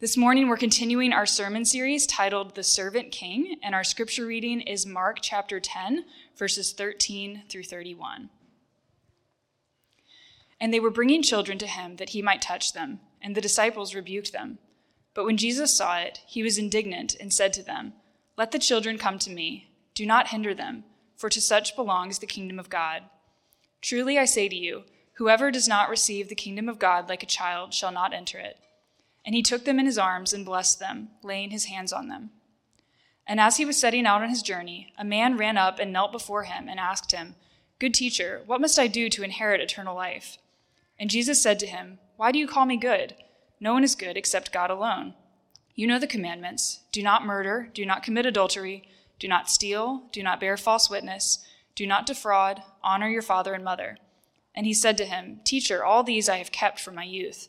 This 0.00 0.16
morning, 0.16 0.48
we're 0.48 0.56
continuing 0.56 1.12
our 1.12 1.26
sermon 1.26 1.66
series 1.66 2.06
titled 2.06 2.54
The 2.54 2.62
Servant 2.62 3.12
King, 3.12 3.56
and 3.62 3.74
our 3.74 3.84
scripture 3.84 4.24
reading 4.24 4.62
is 4.62 4.86
Mark 4.86 5.18
chapter 5.20 5.60
10, 5.60 6.06
verses 6.38 6.72
13 6.72 7.42
through 7.50 7.64
31. 7.64 8.30
And 10.58 10.72
they 10.72 10.80
were 10.80 10.88
bringing 10.88 11.22
children 11.22 11.58
to 11.58 11.66
him 11.66 11.96
that 11.96 12.08
he 12.08 12.22
might 12.22 12.40
touch 12.40 12.72
them, 12.72 13.00
and 13.20 13.34
the 13.34 13.42
disciples 13.42 13.94
rebuked 13.94 14.32
them. 14.32 14.56
But 15.12 15.26
when 15.26 15.36
Jesus 15.36 15.76
saw 15.76 15.98
it, 15.98 16.22
he 16.26 16.42
was 16.42 16.56
indignant 16.56 17.14
and 17.20 17.30
said 17.30 17.52
to 17.52 17.62
them, 17.62 17.92
Let 18.38 18.52
the 18.52 18.58
children 18.58 18.96
come 18.96 19.18
to 19.18 19.30
me, 19.30 19.70
do 19.92 20.06
not 20.06 20.28
hinder 20.28 20.54
them, 20.54 20.84
for 21.14 21.28
to 21.28 21.42
such 21.42 21.76
belongs 21.76 22.20
the 22.20 22.26
kingdom 22.26 22.58
of 22.58 22.70
God. 22.70 23.02
Truly 23.82 24.16
I 24.16 24.24
say 24.24 24.48
to 24.48 24.56
you, 24.56 24.84
whoever 25.16 25.50
does 25.50 25.68
not 25.68 25.90
receive 25.90 26.30
the 26.30 26.34
kingdom 26.34 26.70
of 26.70 26.78
God 26.78 27.10
like 27.10 27.22
a 27.22 27.26
child 27.26 27.74
shall 27.74 27.92
not 27.92 28.14
enter 28.14 28.38
it. 28.38 28.56
And 29.24 29.34
he 29.34 29.42
took 29.42 29.64
them 29.64 29.78
in 29.78 29.86
his 29.86 29.98
arms 29.98 30.32
and 30.32 30.44
blessed 30.44 30.78
them, 30.78 31.10
laying 31.22 31.50
his 31.50 31.66
hands 31.66 31.92
on 31.92 32.08
them. 32.08 32.30
And 33.26 33.38
as 33.38 33.58
he 33.58 33.64
was 33.64 33.76
setting 33.76 34.06
out 34.06 34.22
on 34.22 34.28
his 34.28 34.42
journey, 34.42 34.92
a 34.98 35.04
man 35.04 35.36
ran 35.36 35.56
up 35.56 35.78
and 35.78 35.92
knelt 35.92 36.10
before 36.10 36.44
him 36.44 36.68
and 36.68 36.80
asked 36.80 37.12
him, 37.12 37.36
Good 37.78 37.94
teacher, 37.94 38.42
what 38.46 38.60
must 38.60 38.78
I 38.78 38.86
do 38.86 39.08
to 39.08 39.22
inherit 39.22 39.60
eternal 39.60 39.94
life? 39.94 40.38
And 40.98 41.08
Jesus 41.08 41.40
said 41.40 41.58
to 41.60 41.66
him, 41.66 41.98
Why 42.16 42.32
do 42.32 42.38
you 42.38 42.48
call 42.48 42.66
me 42.66 42.76
good? 42.76 43.14
No 43.60 43.72
one 43.72 43.84
is 43.84 43.94
good 43.94 44.16
except 44.16 44.52
God 44.52 44.70
alone. 44.70 45.14
You 45.74 45.86
know 45.86 45.98
the 45.98 46.06
commandments 46.06 46.80
do 46.92 47.02
not 47.02 47.24
murder, 47.24 47.70
do 47.72 47.86
not 47.86 48.02
commit 48.02 48.26
adultery, 48.26 48.88
do 49.18 49.28
not 49.28 49.48
steal, 49.48 50.04
do 50.12 50.22
not 50.22 50.40
bear 50.40 50.56
false 50.56 50.90
witness, 50.90 51.44
do 51.74 51.86
not 51.86 52.06
defraud, 52.06 52.62
honor 52.82 53.08
your 53.08 53.22
father 53.22 53.54
and 53.54 53.64
mother. 53.64 53.96
And 54.54 54.66
he 54.66 54.74
said 54.74 54.98
to 54.98 55.04
him, 55.04 55.40
Teacher, 55.44 55.84
all 55.84 56.02
these 56.02 56.28
I 56.28 56.36
have 56.38 56.52
kept 56.52 56.80
from 56.80 56.96
my 56.96 57.04
youth. 57.04 57.48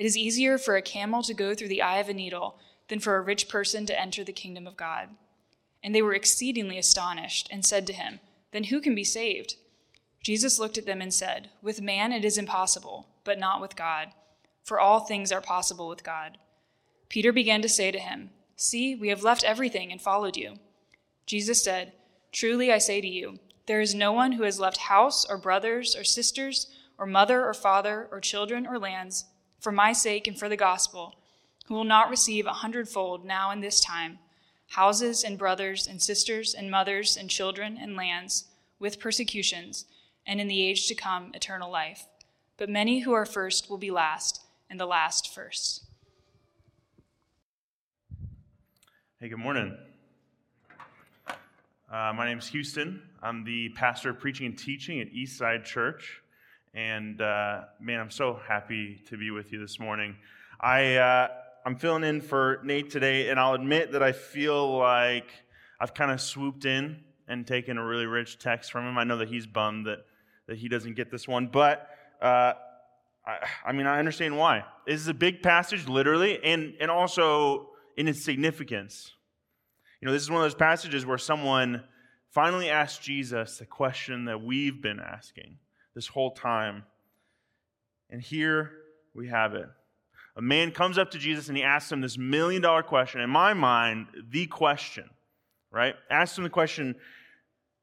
It 0.00 0.06
is 0.06 0.16
easier 0.16 0.56
for 0.56 0.76
a 0.76 0.82
camel 0.82 1.22
to 1.24 1.34
go 1.34 1.54
through 1.54 1.68
the 1.68 1.82
eye 1.82 1.98
of 1.98 2.08
a 2.08 2.14
needle 2.14 2.56
than 2.88 3.00
for 3.00 3.16
a 3.16 3.20
rich 3.20 3.50
person 3.50 3.84
to 3.84 4.00
enter 4.00 4.24
the 4.24 4.32
kingdom 4.32 4.66
of 4.66 4.74
God. 4.74 5.10
And 5.82 5.94
they 5.94 6.00
were 6.00 6.14
exceedingly 6.14 6.78
astonished 6.78 7.50
and 7.52 7.66
said 7.66 7.86
to 7.86 7.92
him, 7.92 8.18
Then 8.50 8.64
who 8.64 8.80
can 8.80 8.94
be 8.94 9.04
saved? 9.04 9.56
Jesus 10.22 10.58
looked 10.58 10.78
at 10.78 10.86
them 10.86 11.02
and 11.02 11.12
said, 11.12 11.50
With 11.60 11.82
man 11.82 12.12
it 12.12 12.24
is 12.24 12.38
impossible, 12.38 13.08
but 13.24 13.38
not 13.38 13.60
with 13.60 13.76
God, 13.76 14.12
for 14.64 14.80
all 14.80 15.00
things 15.00 15.30
are 15.32 15.42
possible 15.42 15.86
with 15.86 16.02
God. 16.02 16.38
Peter 17.10 17.30
began 17.30 17.60
to 17.60 17.68
say 17.68 17.90
to 17.90 17.98
him, 17.98 18.30
See, 18.56 18.94
we 18.94 19.08
have 19.08 19.22
left 19.22 19.44
everything 19.44 19.92
and 19.92 20.00
followed 20.00 20.38
you. 20.38 20.54
Jesus 21.26 21.62
said, 21.62 21.92
Truly 22.32 22.72
I 22.72 22.78
say 22.78 23.02
to 23.02 23.06
you, 23.06 23.38
there 23.66 23.82
is 23.82 23.94
no 23.94 24.12
one 24.12 24.32
who 24.32 24.44
has 24.44 24.58
left 24.58 24.78
house 24.78 25.26
or 25.28 25.36
brothers 25.36 25.94
or 25.94 26.04
sisters 26.04 26.68
or 26.96 27.04
mother 27.04 27.44
or 27.44 27.52
father 27.52 28.08
or 28.10 28.18
children 28.18 28.66
or 28.66 28.78
lands 28.78 29.26
for 29.60 29.70
my 29.70 29.92
sake 29.92 30.26
and 30.26 30.38
for 30.38 30.48
the 30.48 30.56
gospel, 30.56 31.14
who 31.66 31.74
will 31.74 31.84
not 31.84 32.10
receive 32.10 32.46
a 32.46 32.54
hundredfold 32.54 33.24
now 33.24 33.52
in 33.52 33.60
this 33.60 33.80
time 33.80 34.18
houses 34.70 35.24
and 35.24 35.36
brothers 35.36 35.86
and 35.86 36.00
sisters 36.00 36.54
and 36.54 36.70
mothers 36.70 37.16
and 37.16 37.28
children 37.28 37.76
and 37.80 37.96
lands 37.96 38.44
with 38.78 39.00
persecutions, 39.00 39.84
and 40.26 40.40
in 40.40 40.48
the 40.48 40.62
age 40.62 40.86
to 40.86 40.94
come 40.94 41.32
eternal 41.34 41.70
life. 41.70 42.06
But 42.56 42.70
many 42.70 43.00
who 43.00 43.12
are 43.12 43.26
first 43.26 43.68
will 43.68 43.78
be 43.78 43.90
last, 43.90 44.42
and 44.70 44.78
the 44.78 44.86
last 44.86 45.34
first. 45.34 45.84
Hey, 49.20 49.28
good 49.28 49.38
morning. 49.38 49.76
Uh, 51.28 52.12
my 52.14 52.24
name 52.24 52.38
is 52.38 52.46
Houston. 52.48 53.02
I'm 53.22 53.44
the 53.44 53.70
pastor 53.70 54.10
of 54.10 54.20
preaching 54.20 54.46
and 54.46 54.56
teaching 54.56 55.00
at 55.00 55.12
Eastside 55.12 55.64
Church. 55.64 56.22
And 56.72 57.20
uh, 57.20 57.62
man, 57.80 57.98
I'm 57.98 58.10
so 58.10 58.38
happy 58.46 59.02
to 59.08 59.16
be 59.16 59.32
with 59.32 59.52
you 59.52 59.58
this 59.58 59.80
morning. 59.80 60.14
I, 60.60 60.96
uh, 60.96 61.28
I'm 61.66 61.74
filling 61.74 62.04
in 62.04 62.20
for 62.20 62.60
Nate 62.62 62.90
today, 62.90 63.28
and 63.28 63.40
I'll 63.40 63.54
admit 63.54 63.92
that 63.92 64.02
I 64.04 64.12
feel 64.12 64.78
like 64.78 65.26
I've 65.80 65.94
kind 65.94 66.12
of 66.12 66.20
swooped 66.20 66.64
in 66.64 67.00
and 67.26 67.44
taken 67.44 67.76
a 67.76 67.84
really 67.84 68.06
rich 68.06 68.38
text 68.38 68.70
from 68.70 68.86
him. 68.86 68.98
I 68.98 69.04
know 69.04 69.18
that 69.18 69.28
he's 69.28 69.48
bummed 69.48 69.86
that, 69.86 70.04
that 70.46 70.58
he 70.58 70.68
doesn't 70.68 70.94
get 70.94 71.10
this 71.10 71.26
one, 71.26 71.48
but 71.48 71.88
uh, 72.22 72.52
I, 73.26 73.38
I 73.66 73.72
mean, 73.72 73.86
I 73.86 73.98
understand 73.98 74.36
why. 74.36 74.64
This 74.86 75.00
is 75.00 75.08
a 75.08 75.14
big 75.14 75.42
passage, 75.42 75.88
literally, 75.88 76.42
and, 76.44 76.74
and 76.80 76.90
also 76.90 77.70
in 77.96 78.06
its 78.06 78.24
significance. 78.24 79.12
You 80.00 80.06
know, 80.06 80.12
this 80.12 80.22
is 80.22 80.30
one 80.30 80.40
of 80.40 80.44
those 80.44 80.54
passages 80.54 81.04
where 81.04 81.18
someone 81.18 81.82
finally 82.30 82.70
asked 82.70 83.02
Jesus 83.02 83.58
the 83.58 83.66
question 83.66 84.26
that 84.26 84.40
we've 84.40 84.80
been 84.80 85.00
asking 85.00 85.58
this 85.94 86.06
whole 86.06 86.30
time. 86.32 86.84
And 88.10 88.20
here 88.20 88.72
we 89.14 89.28
have 89.28 89.54
it. 89.54 89.68
A 90.36 90.42
man 90.42 90.70
comes 90.70 90.98
up 90.98 91.10
to 91.12 91.18
Jesus 91.18 91.48
and 91.48 91.56
he 91.56 91.62
asks 91.62 91.90
him 91.90 92.00
this 92.00 92.16
million 92.16 92.62
dollar 92.62 92.82
question. 92.82 93.20
In 93.20 93.30
my 93.30 93.52
mind, 93.52 94.06
the 94.30 94.46
question, 94.46 95.08
right? 95.70 95.94
Asks 96.10 96.38
him 96.38 96.44
the 96.44 96.50
question, 96.50 96.94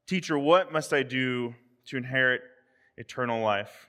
Teacher, 0.06 0.38
what 0.38 0.72
must 0.72 0.94
I 0.94 1.02
do 1.02 1.54
to 1.86 1.96
inherit 1.98 2.40
eternal 2.96 3.42
life? 3.42 3.88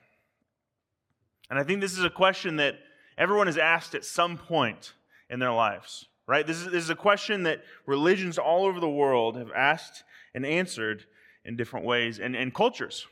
And 1.50 1.58
I 1.58 1.63
think 1.63 1.79
this 1.79 1.97
is 1.97 2.03
a 2.03 2.09
question 2.09 2.58
that 2.58 2.75
everyone 3.18 3.47
has 3.47 3.58
asked 3.58 3.96
at 3.96 4.03
some 4.03 4.38
point 4.38 4.94
in 5.29 5.40
their 5.40 5.53
lives, 5.53 6.06
right? 6.28 6.46
This 6.46 6.58
is, 6.58 6.66
this 6.66 6.84
is 6.84 6.90
a 6.90 6.96
question 6.96 7.44
that 7.44 7.63
religions 7.85 8.38
all 8.38 8.66
over 8.66 8.79
the 8.79 8.90
world 8.90 9.38
have 9.38 9.52
asked 9.56 10.03
and 10.35 10.46
answered 10.46 11.06
in 11.46 11.56
different 11.56 11.85
ways 11.85 12.19
and, 12.19 12.35
and 12.35 12.53
cultures 12.53 13.08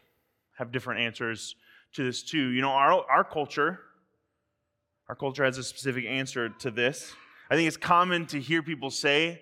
have 0.58 0.72
different 0.72 1.02
answers 1.02 1.56
to 1.94 2.04
this 2.04 2.24
too. 2.24 2.50
You 2.50 2.62
know, 2.62 2.70
our, 2.70 3.04
our 3.10 3.24
culture, 3.24 3.80
our 5.08 5.16
culture 5.16 5.46
has 5.46 5.58
a 5.58 5.64
specific 5.64 6.06
answer 6.06 6.50
to 6.50 6.72
this. 6.72 7.14
I 7.50 7.56
think 7.56 7.68
it's 7.68 7.78
common 7.78 8.26
to 8.28 8.40
hear 8.40 8.62
people 8.62 8.90
say, 8.92 9.42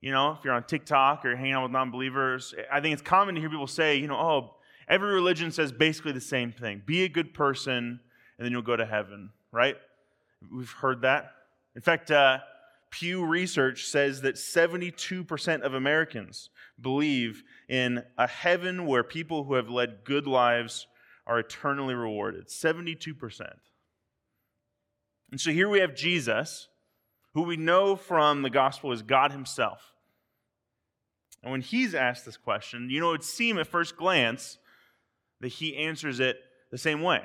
you 0.00 0.12
know, 0.12 0.32
if 0.32 0.44
you're 0.44 0.52
on 0.52 0.64
TikTok 0.64 1.24
or 1.24 1.36
hanging 1.36 1.52
out 1.52 1.62
with 1.62 1.72
non 1.72 1.90
believers, 1.90 2.54
I 2.70 2.80
think 2.80 2.92
it's 2.92 3.02
common 3.02 3.34
to 3.34 3.40
hear 3.40 3.50
people 3.50 3.66
say, 3.66 3.96
you 3.96 4.06
know, 4.06 4.16
oh, 4.16 4.54
every 4.88 5.12
religion 5.12 5.50
says 5.50 5.72
basically 5.72 6.12
the 6.12 6.20
same 6.20 6.52
thing 6.52 6.82
be 6.84 7.04
a 7.04 7.08
good 7.08 7.34
person, 7.34 8.00
and 8.36 8.44
then 8.44 8.52
you'll 8.52 8.62
go 8.62 8.76
to 8.76 8.86
heaven, 8.86 9.30
right? 9.52 9.76
We've 10.54 10.70
heard 10.70 11.02
that. 11.02 11.32
In 11.74 11.82
fact, 11.82 12.10
uh, 12.10 12.38
Pew 12.92 13.24
Research 13.24 13.86
says 13.86 14.20
that 14.20 14.34
72% 14.34 15.62
of 15.62 15.72
Americans 15.72 16.50
believe 16.78 17.42
in 17.66 18.04
a 18.18 18.26
heaven 18.26 18.86
where 18.86 19.02
people 19.02 19.44
who 19.44 19.54
have 19.54 19.70
led 19.70 20.04
good 20.04 20.26
lives 20.26 20.86
are 21.26 21.38
eternally 21.38 21.94
rewarded. 21.94 22.48
72%. 22.48 23.50
And 25.30 25.40
so 25.40 25.50
here 25.50 25.70
we 25.70 25.80
have 25.80 25.94
Jesus, 25.94 26.68
who 27.32 27.42
we 27.42 27.56
know 27.56 27.96
from 27.96 28.42
the 28.42 28.50
gospel 28.50 28.92
is 28.92 29.00
God 29.00 29.32
Himself. 29.32 29.94
And 31.42 31.50
when 31.50 31.62
He's 31.62 31.94
asked 31.94 32.26
this 32.26 32.36
question, 32.36 32.90
you 32.90 33.00
know, 33.00 33.08
it 33.08 33.12
would 33.12 33.24
seem 33.24 33.58
at 33.58 33.66
first 33.66 33.96
glance 33.96 34.58
that 35.40 35.48
He 35.48 35.78
answers 35.78 36.20
it 36.20 36.36
the 36.70 36.76
same 36.76 37.00
way. 37.00 37.22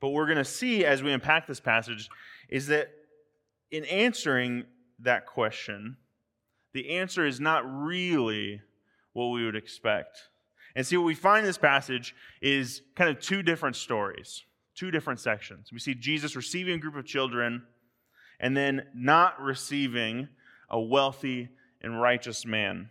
But 0.00 0.10
we're 0.10 0.26
going 0.26 0.38
to 0.38 0.44
see 0.44 0.84
as 0.84 1.04
we 1.04 1.12
unpack 1.12 1.46
this 1.46 1.60
passage 1.60 2.10
is 2.48 2.66
that 2.66 2.90
in 3.70 3.84
answering 3.84 4.64
that 5.00 5.26
question, 5.26 5.96
the 6.72 6.90
answer 6.90 7.26
is 7.26 7.40
not 7.40 7.64
really 7.66 8.60
what 9.12 9.28
we 9.28 9.44
would 9.44 9.56
expect. 9.56 10.18
And 10.74 10.86
see, 10.86 10.96
what 10.96 11.06
we 11.06 11.14
find 11.14 11.40
in 11.40 11.46
this 11.46 11.58
passage 11.58 12.14
is 12.42 12.82
kind 12.94 13.08
of 13.08 13.20
two 13.20 13.42
different 13.42 13.76
stories, 13.76 14.44
two 14.74 14.90
different 14.90 15.20
sections. 15.20 15.72
We 15.72 15.78
see 15.78 15.94
Jesus 15.94 16.36
receiving 16.36 16.74
a 16.74 16.78
group 16.78 16.96
of 16.96 17.06
children 17.06 17.62
and 18.38 18.56
then 18.56 18.86
not 18.94 19.40
receiving 19.40 20.28
a 20.68 20.78
wealthy 20.78 21.48
and 21.80 22.00
righteous 22.00 22.44
man. 22.44 22.90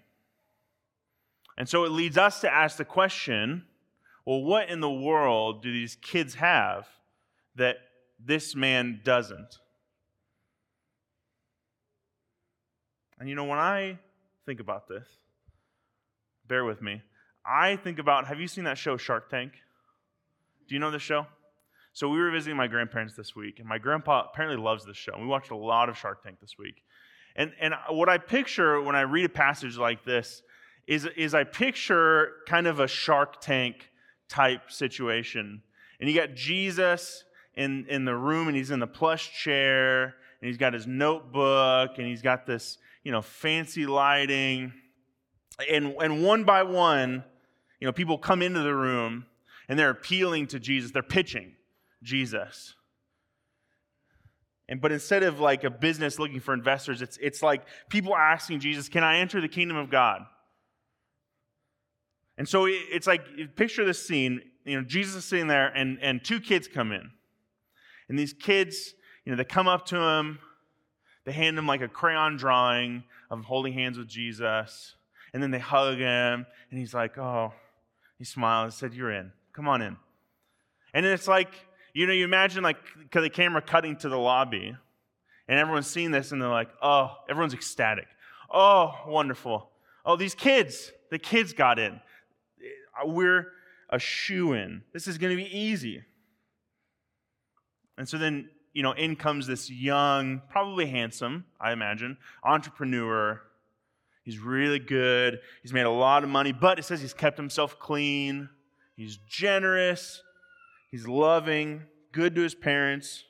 And 1.58 1.70
so 1.70 1.84
it 1.86 1.92
leads 1.92 2.18
us 2.18 2.42
to 2.42 2.54
ask 2.54 2.78
the 2.78 2.86
question 2.86 3.66
well, 4.26 4.42
what 4.42 4.70
in 4.70 4.80
the 4.80 4.92
world 4.92 5.62
do 5.62 5.72
these 5.72 5.96
kids 5.98 6.34
have 6.36 6.88
that 7.56 7.78
this 8.20 8.56
man 8.56 9.02
doesn't? 9.04 9.60
And 13.20 13.30
you 13.30 13.36
know, 13.36 13.46
when 13.46 13.60
I 13.60 13.98
think 14.46 14.60
about 14.60 14.88
this, 14.88 15.08
bear 16.48 16.66
with 16.66 16.82
me, 16.82 17.02
I 17.46 17.76
think 17.78 18.00
about 18.00 18.28
have 18.28 18.40
you 18.40 18.48
seen 18.48 18.64
that 18.66 18.78
show 18.78 18.98
Shark 18.98 19.30
Tank? 19.30 19.54
Do 20.68 20.76
you 20.76 20.80
know 20.80 20.92
this 20.92 21.02
show? 21.02 21.28
So 21.94 22.10
we 22.10 22.20
were 22.20 22.30
visiting 22.30 22.58
my 22.58 22.68
grandparents 22.68 23.16
this 23.16 23.36
week, 23.36 23.60
and 23.60 23.70
my 23.70 23.78
grandpa 23.78 24.28
apparently 24.30 24.62
loves 24.62 24.86
this 24.86 24.98
show. 24.98 25.14
We 25.18 25.28
watched 25.28 25.52
a 25.52 25.56
lot 25.56 25.88
of 25.88 25.98
Shark 25.98 26.24
Tank 26.24 26.40
this 26.42 26.58
week. 26.60 26.84
And, 27.38 27.54
and 27.60 27.74
what 27.90 28.10
I 28.10 28.18
picture 28.18 28.82
when 28.82 28.96
I 28.96 29.02
read 29.02 29.26
a 29.26 29.30
passage 29.30 29.78
like 29.78 30.04
this 30.04 30.42
is, 30.88 31.08
is 31.16 31.34
I 31.34 31.44
picture 31.44 32.34
kind 32.48 32.68
of 32.68 32.80
a 32.80 32.88
Shark 32.88 33.40
Tank 33.42 33.90
type 34.28 34.72
situation. 34.72 35.62
And 36.00 36.10
you 36.10 36.16
got 36.16 36.34
Jesus 36.36 37.24
in, 37.56 37.86
in 37.88 38.06
the 38.06 38.16
room, 38.16 38.48
and 38.48 38.58
he's 38.58 38.72
in 38.72 38.80
the 38.80 38.88
plush 38.88 39.32
chair, 39.34 40.04
and 40.04 40.48
he's 40.48 40.58
got 40.58 40.74
his 40.74 40.88
notebook, 40.88 41.98
and 41.98 42.08
he's 42.08 42.22
got 42.22 42.46
this, 42.46 42.78
you 43.06 43.12
know, 43.12 43.22
fancy 43.22 43.86
lighting. 43.86 44.74
And, 45.72 45.96
and 46.02 46.22
one 46.22 46.44
by 46.44 46.64
one, 46.64 47.24
you 47.80 47.88
know, 47.88 47.94
people 47.94 48.18
come 48.18 48.42
into 48.42 48.62
the 48.62 48.74
room 48.74 49.28
and 49.70 49.80
they're 49.80 49.92
appealing 49.92 50.48
to 50.48 50.60
Jesus. 50.60 50.92
They're 50.92 51.04
pitching 51.04 51.54
Jesus. 52.04 52.74
And 54.68 54.82
but 54.82 54.92
instead 54.92 55.22
of 55.24 55.40
like 55.40 55.64
a 55.64 55.70
business 55.70 56.18
looking 56.18 56.40
for 56.40 56.54
investors, 56.54 57.04
it's 57.04 57.18
it's 57.22 57.44
like 57.44 57.68
people 57.90 58.16
asking 58.16 58.62
Jesus, 58.62 58.90
"Can 58.90 59.04
I 59.04 59.20
enter 59.20 59.40
the 59.40 59.48
kingdom 59.48 59.78
of 59.78 59.92
God?" 59.92 60.26
And 62.40 62.50
so 62.50 62.66
it's 62.68 63.06
like 63.06 63.56
picture 63.56 63.86
this 63.86 64.08
scene. 64.08 64.42
You 64.66 64.82
know, 64.82 64.84
Jesus 64.84 65.18
is 65.18 65.26
sitting 65.26 65.46
there, 65.46 65.68
and 65.68 66.00
and 66.02 66.26
two 66.26 66.40
kids 66.40 66.68
come 66.68 66.92
in, 66.92 67.12
and 68.10 68.18
these 68.18 68.34
kids, 68.34 68.96
you 69.24 69.32
know, 69.32 69.38
they 69.38 69.44
come 69.44 69.68
up 69.68 69.86
to 69.88 69.98
him, 69.98 70.40
they 71.26 71.32
hand 71.32 71.58
him 71.58 71.68
like 71.68 71.82
a 71.82 71.88
crayon 71.88 72.38
drawing 72.38 73.04
of 73.30 73.44
holding 73.44 73.74
hands 73.74 73.98
with 73.98 74.08
Jesus, 74.08 74.96
and 75.34 75.44
then 75.44 75.52
they 75.52 75.60
hug 75.60 75.98
him, 75.98 76.46
and 76.70 76.80
he's 76.80 76.94
like, 76.94 77.18
"Oh," 77.18 77.54
he 78.18 78.24
smiled 78.24 78.66
and 78.66 78.74
said, 78.74 78.94
"You're 78.94 79.12
in. 79.12 79.32
Come 79.54 79.68
on 79.68 79.82
in." 79.82 79.98
And 80.94 81.06
it's 81.06 81.28
like 81.28 81.50
you 81.96 82.06
know, 82.06 82.14
you 82.14 82.26
imagine 82.26 82.62
like 82.62 82.78
the 83.12 83.30
camera 83.30 83.62
cutting 83.62 83.96
to 83.98 84.10
the 84.10 84.18
lobby, 84.18 84.76
and 85.48 85.60
everyone's 85.60 85.88
seeing 85.88 86.12
this, 86.12 86.34
and 86.34 86.42
they're 86.42 86.50
like, 86.50 86.70
oh, 86.82 87.16
everyone's 87.30 87.54
ecstatic. 87.54 88.08
Oh, 88.54 88.94
wonderful. 89.08 89.70
Oh, 90.06 90.18
these 90.18 90.36
kids, 90.36 90.92
the 91.10 91.18
kids 91.18 91.54
got 91.54 91.80
in. 91.80 91.94
Uh, 91.94 93.08
we're 93.08 93.48
a 93.90 93.98
shoo 93.98 94.52
in. 94.52 94.84
This 94.94 95.08
is 95.08 95.18
going 95.18 95.36
to 95.36 95.42
be 95.42 95.58
easy. 95.58 96.04
And 97.98 98.08
so 98.08 98.18
then, 98.18 98.50
you 98.76 98.84
know, 98.84 98.92
in 98.92 99.16
comes 99.16 99.48
this 99.48 99.72
young, 99.72 100.42
probably 100.50 100.86
handsome, 100.86 101.46
I 101.60 101.72
imagine, 101.72 102.18
entrepreneur. 102.44 103.42
He's 104.24 104.38
really 104.38 104.80
good. 104.80 105.40
He's 105.64 105.72
made 105.72 105.86
a 105.86 105.90
lot 105.90 106.24
of 106.24 106.30
money, 106.30 106.52
but 106.52 106.78
it 106.78 106.84
says 106.84 107.00
he's 107.00 107.14
kept 107.14 107.38
himself 107.38 107.80
clean. 107.80 108.50
He's 108.98 109.16
generous. 109.30 110.22
He's 110.92 111.08
loving, 111.08 111.84
good 112.12 112.36
to 112.36 112.42
his 112.42 112.54
parents. 112.54 113.24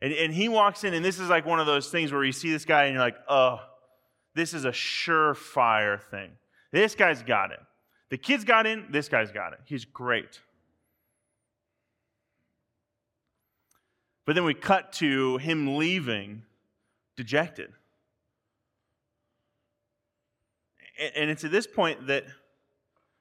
And, 0.00 0.12
and 0.12 0.34
he 0.34 0.48
walks 0.48 0.82
in, 0.82 0.94
and 0.94 1.04
this 1.04 1.20
is 1.20 1.28
like 1.28 1.46
one 1.46 1.60
of 1.60 1.66
those 1.66 1.88
things 1.88 2.12
where 2.12 2.24
you 2.24 2.32
see 2.32 2.50
this 2.50 2.64
guy 2.64 2.84
and 2.84 2.94
you're 2.94 3.02
like, 3.02 3.18
oh, 3.28 3.60
this 4.34 4.52
is 4.52 4.64
a 4.64 4.72
surefire 4.72 6.02
thing. 6.10 6.32
This 6.72 6.96
guy's 6.96 7.22
got 7.22 7.52
it. 7.52 7.60
The 8.10 8.18
kids 8.18 8.42
got 8.42 8.66
in, 8.66 8.86
this 8.90 9.08
guy's 9.08 9.30
got 9.30 9.52
it. 9.52 9.60
He's 9.64 9.84
great. 9.84 10.40
But 14.24 14.34
then 14.34 14.44
we 14.44 14.54
cut 14.54 14.92
to 14.94 15.38
him 15.38 15.76
leaving 15.76 16.42
dejected. 17.16 17.72
And 21.16 21.30
it's 21.30 21.44
at 21.44 21.50
this 21.50 21.66
point 21.66 22.06
that 22.06 22.24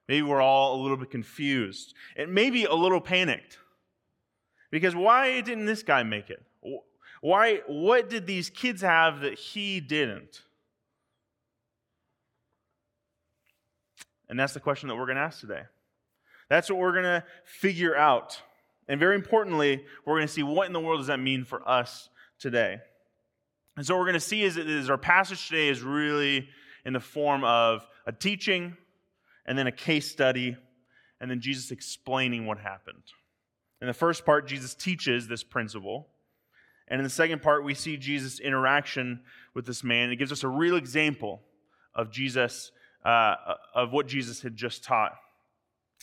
maybe 0.08 0.22
we're 0.22 0.42
all 0.42 0.80
a 0.80 0.80
little 0.82 0.98
bit 0.98 1.10
confused 1.10 1.96
and 2.16 2.34
maybe 2.34 2.66
a 2.66 2.74
little 2.74 3.02
panicked. 3.02 3.58
Because 4.70 4.96
why 4.96 5.42
didn't 5.42 5.66
this 5.66 5.84
guy 5.84 6.04
make 6.04 6.30
it? 6.30 6.44
Why, 7.22 7.62
what 7.68 8.10
did 8.10 8.28
these 8.28 8.50
kids 8.50 8.82
have 8.82 9.22
that 9.22 9.38
he 9.38 9.80
didn't? 9.80 10.42
And 14.30 14.40
that's 14.40 14.54
the 14.54 14.60
question 14.60 14.88
that 14.90 14.96
we're 14.96 15.06
going 15.06 15.18
to 15.18 15.24
ask 15.24 15.42
today. 15.42 15.64
That's 16.50 16.70
what 16.70 16.80
we're 16.80 16.94
going 16.94 17.04
to 17.04 17.24
figure 17.44 17.96
out. 17.96 18.42
And 18.92 19.00
very 19.00 19.16
importantly, 19.16 19.86
we're 20.06 20.18
going 20.18 20.28
to 20.28 20.34
see 20.34 20.44
what 20.44 20.68
in 20.68 20.74
the 20.74 20.80
world 20.82 21.00
does 21.00 21.08
that 21.08 21.22
mean 21.22 21.46
for 21.46 21.66
us 21.66 22.10
today. 22.40 22.80
And 23.78 23.86
so 23.86 23.94
what 23.94 24.02
we're 24.02 24.08
going 24.08 24.16
to 24.16 24.20
see 24.20 24.44
is, 24.44 24.58
is 24.58 24.90
our 24.90 24.98
passage 24.98 25.48
today 25.48 25.70
is 25.70 25.82
really 25.82 26.50
in 26.84 26.92
the 26.92 27.00
form 27.00 27.46
of 27.46 27.88
a 28.06 28.12
teaching 28.12 28.76
and 29.46 29.58
then 29.58 29.66
a 29.66 29.72
case 29.72 30.12
study 30.12 30.58
and 31.22 31.32
then 31.32 31.40
Jesus 31.40 31.72
explaining 31.72 32.46
what 32.46 32.58
happened. 32.58 33.04
In 33.80 33.88
the 33.88 33.94
first 33.94 34.26
part, 34.26 34.46
Jesus 34.46 34.76
teaches 34.76 35.26
this 35.26 35.42
principle. 35.42 36.10
And 36.90 37.00
in 37.00 37.06
the 37.06 37.10
second 37.10 37.42
part, 37.42 37.64
we 37.64 37.76
see 37.76 37.96
Jesus' 37.96 38.42
interaction 38.42 39.22
with 39.54 39.66
this 39.66 39.86
man. 39.86 40.12
It 40.12 40.18
gives 40.18 40.34
us 40.34 40.44
a 40.44 40.50
real 40.50 40.76
example 40.76 41.40
of 41.96 42.12
Jesus, 42.12 42.74
uh, 43.06 43.36
of 43.74 43.94
what 43.94 44.08
Jesus 44.08 44.42
had 44.42 44.58
just 44.58 44.84
taught. 44.84 45.14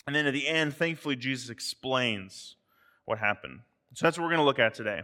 And 0.07 0.15
then 0.15 0.25
at 0.25 0.33
the 0.33 0.47
end, 0.47 0.73
thankfully, 0.75 1.15
Jesus 1.15 1.51
explains 1.51 2.55
what 3.09 3.17
happened. 3.17 3.59
So 3.95 4.05
that's 4.05 4.19
what 4.19 4.25
we're 4.25 4.29
going 4.29 4.41
to 4.41 4.45
look 4.45 4.59
at 4.59 4.75
today. 4.75 5.01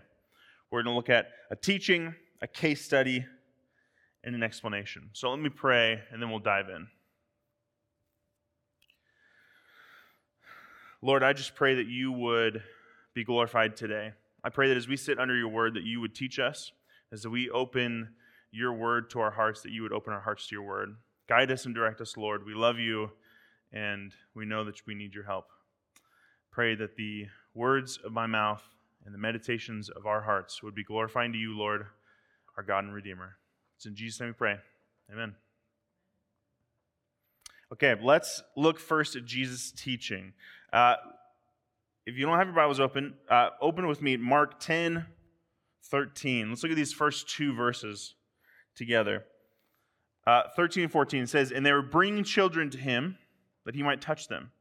We're 0.69 0.83
going 0.83 0.93
to 0.93 0.95
look 0.95 1.09
at 1.09 1.29
a 1.49 1.55
teaching, 1.55 2.13
a 2.39 2.45
case 2.45 2.85
study, 2.85 3.25
and 4.23 4.35
an 4.35 4.43
explanation. 4.43 5.09
So 5.13 5.31
let 5.31 5.39
me 5.39 5.49
pray, 5.49 5.99
and 6.11 6.21
then 6.21 6.29
we'll 6.29 6.37
dive 6.37 6.69
in. 6.69 6.87
Lord, 11.01 11.23
I 11.23 11.33
just 11.33 11.55
pray 11.55 11.73
that 11.75 11.87
you 11.87 12.11
would 12.11 12.61
be 13.15 13.23
glorified 13.23 13.75
today. 13.75 14.13
I 14.43 14.49
pray 14.49 14.69
that 14.69 14.77
as 14.77 14.87
we 14.87 14.97
sit 14.97 15.17
under 15.17 15.35
your 15.35 15.49
word, 15.49 15.73
that 15.73 15.83
you 15.83 15.99
would 15.99 16.13
teach 16.13 16.37
us, 16.37 16.71
as 17.11 17.27
we 17.27 17.49
open 17.49 18.09
your 18.51 18.73
word 18.73 19.09
to 19.11 19.19
our 19.19 19.31
hearts, 19.31 19.63
that 19.63 19.71
you 19.71 19.81
would 19.81 19.93
open 19.93 20.13
our 20.13 20.21
hearts 20.21 20.47
to 20.49 20.55
your 20.55 20.63
word. 20.63 20.95
Guide 21.27 21.49
us 21.49 21.65
and 21.65 21.73
direct 21.73 22.01
us, 22.01 22.17
Lord. 22.17 22.45
We 22.45 22.53
love 22.53 22.77
you, 22.77 23.09
and 23.73 24.13
we 24.35 24.45
know 24.45 24.63
that 24.63 24.85
we 24.85 24.93
need 24.93 25.15
your 25.15 25.25
help. 25.25 25.47
Pray 26.51 26.75
that 26.75 26.95
the 26.97 27.25
words 27.55 27.97
of 28.03 28.11
my 28.11 28.27
mouth 28.27 28.63
and 29.05 29.13
the 29.13 29.19
meditations 29.19 29.89
of 29.89 30.05
our 30.05 30.21
hearts 30.21 30.61
would 30.61 30.75
be 30.75 30.83
glorifying 30.83 31.31
to 31.31 31.37
you, 31.39 31.57
Lord, 31.57 31.85
our 32.57 32.63
God 32.63 32.83
and 32.83 32.93
Redeemer. 32.93 33.37
It's 33.77 33.85
in 33.85 33.95
Jesus' 33.95 34.19
name 34.19 34.29
we 34.29 34.33
pray. 34.33 34.57
Amen. 35.11 35.35
Okay, 37.73 37.95
let's 38.01 38.43
look 38.55 38.79
first 38.79 39.15
at 39.15 39.25
Jesus' 39.25 39.71
teaching. 39.71 40.33
Uh, 40.71 40.95
if 42.05 42.15
you 42.15 42.25
don't 42.25 42.37
have 42.37 42.47
your 42.47 42.55
Bibles 42.55 42.79
open, 42.79 43.15
uh, 43.29 43.49
open 43.61 43.87
with 43.87 44.01
me 44.01 44.17
Mark 44.17 44.59
10, 44.59 45.05
13. 45.85 46.49
Let's 46.49 46.63
look 46.63 46.71
at 46.71 46.75
these 46.75 46.93
first 46.93 47.29
two 47.29 47.53
verses 47.53 48.15
together. 48.75 49.25
Uh, 50.27 50.43
13 50.55 50.83
and 50.83 50.91
14 50.91 51.27
says, 51.27 51.51
And 51.51 51.65
they 51.65 51.71
were 51.71 51.81
bringing 51.81 52.23
children 52.23 52.69
to 52.71 52.77
him 52.77 53.17
that 53.65 53.75
he 53.75 53.83
might 53.83 54.01
touch 54.01 54.27
them. 54.27 54.51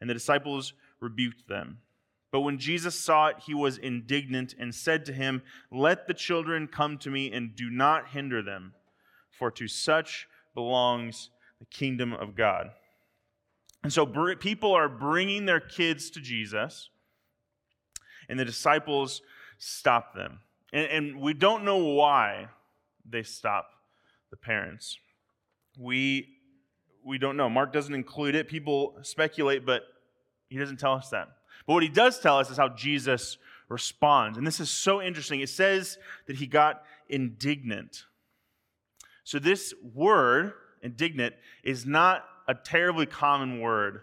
And 0.00 0.08
the 0.08 0.14
disciples 0.14 0.72
rebuked 1.00 1.48
them. 1.48 1.78
But 2.32 2.40
when 2.40 2.58
Jesus 2.58 2.94
saw 2.94 3.28
it, 3.28 3.36
he 3.46 3.54
was 3.54 3.76
indignant 3.76 4.54
and 4.58 4.74
said 4.74 5.04
to 5.06 5.12
him, 5.12 5.42
Let 5.72 6.06
the 6.06 6.14
children 6.14 6.68
come 6.68 6.96
to 6.98 7.10
me 7.10 7.32
and 7.32 7.56
do 7.56 7.70
not 7.70 8.10
hinder 8.10 8.42
them, 8.42 8.74
for 9.30 9.50
to 9.52 9.66
such 9.66 10.28
belongs 10.54 11.30
the 11.58 11.64
kingdom 11.66 12.12
of 12.12 12.36
God. 12.36 12.70
And 13.82 13.92
so 13.92 14.06
people 14.36 14.72
are 14.72 14.88
bringing 14.88 15.46
their 15.46 15.60
kids 15.60 16.10
to 16.10 16.20
Jesus, 16.20 16.90
and 18.28 18.38
the 18.38 18.44
disciples 18.44 19.22
stop 19.58 20.14
them. 20.14 20.40
And, 20.72 20.86
and 20.86 21.20
we 21.20 21.34
don't 21.34 21.64
know 21.64 21.78
why 21.78 22.48
they 23.08 23.22
stop 23.22 23.66
the 24.30 24.36
parents. 24.36 24.98
We, 25.78 26.28
we 27.04 27.18
don't 27.18 27.36
know. 27.36 27.48
Mark 27.48 27.72
doesn't 27.72 27.94
include 27.94 28.34
it. 28.34 28.48
People 28.48 28.96
speculate, 29.02 29.66
but 29.66 29.82
he 30.48 30.58
doesn't 30.58 30.78
tell 30.78 30.92
us 30.92 31.08
that. 31.10 31.28
But 31.66 31.74
what 31.74 31.82
he 31.82 31.88
does 31.88 32.18
tell 32.18 32.38
us 32.38 32.50
is 32.50 32.56
how 32.56 32.68
Jesus 32.68 33.38
responds. 33.68 34.36
And 34.36 34.46
this 34.46 34.60
is 34.60 34.70
so 34.70 35.00
interesting. 35.00 35.40
It 35.40 35.48
says 35.48 35.98
that 36.26 36.36
he 36.36 36.46
got 36.46 36.82
indignant. 37.08 38.04
So, 39.24 39.38
this 39.38 39.72
word, 39.94 40.54
indignant, 40.82 41.34
is 41.62 41.86
not 41.86 42.24
a 42.48 42.54
terribly 42.54 43.06
common 43.06 43.60
word 43.60 44.02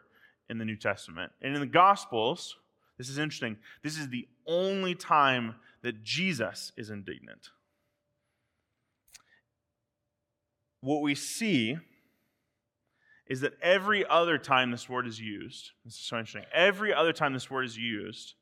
in 0.50 0.58
the 0.58 0.66
New 0.66 0.78
Testament. 0.78 1.32
And 1.42 1.54
in 1.54 1.60
the 1.60 1.68
Gospels, 1.68 2.56
this 2.98 3.10
is 3.10 3.18
interesting, 3.18 3.58
this 3.84 3.98
is 3.98 4.10
the 4.10 4.28
only 4.46 4.96
time 4.96 5.56
that 5.84 6.04
Jesus 6.04 6.72
is 6.78 6.90
indignant. 6.90 7.50
What 10.82 11.02
we 11.02 11.16
see 11.16 11.78
is 13.30 13.42
that 13.42 13.54
every 13.62 14.06
other 14.08 14.38
time 14.38 14.72
this 14.72 14.88
word 14.88 15.08
is 15.08 15.20
used, 15.20 15.72
this 15.86 15.94
is 15.94 16.00
so 16.00 16.18
interesting, 16.18 16.46
every 16.54 16.94
other 16.94 17.14
time 17.14 17.34
this 17.34 17.52
word 17.52 17.66
is 17.66 17.78
used, 17.78 18.36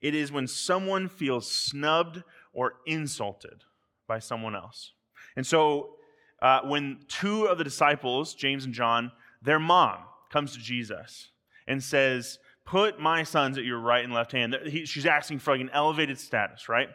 it 0.00 0.14
is 0.14 0.30
when 0.30 0.46
someone 0.46 1.08
feels 1.08 1.50
snubbed 1.50 2.22
or 2.52 2.74
insulted 2.86 3.64
by 4.06 4.18
someone 4.18 4.54
else. 4.54 4.92
And 5.36 5.46
so 5.46 5.96
uh, 6.40 6.60
when 6.62 7.00
two 7.08 7.46
of 7.46 7.58
the 7.58 7.64
disciples, 7.64 8.34
James 8.34 8.64
and 8.64 8.74
John, 8.74 9.12
their 9.42 9.58
mom 9.58 9.98
comes 10.30 10.52
to 10.52 10.58
Jesus 10.58 11.30
and 11.66 11.82
says, 11.82 12.38
Put 12.64 13.00
my 13.00 13.22
sons 13.22 13.56
at 13.56 13.64
your 13.64 13.78
right 13.78 14.04
and 14.04 14.12
left 14.12 14.32
hand. 14.32 14.54
He, 14.66 14.84
she's 14.84 15.06
asking 15.06 15.38
for 15.38 15.52
like 15.52 15.62
an 15.62 15.70
elevated 15.72 16.18
status, 16.18 16.68
right? 16.68 16.90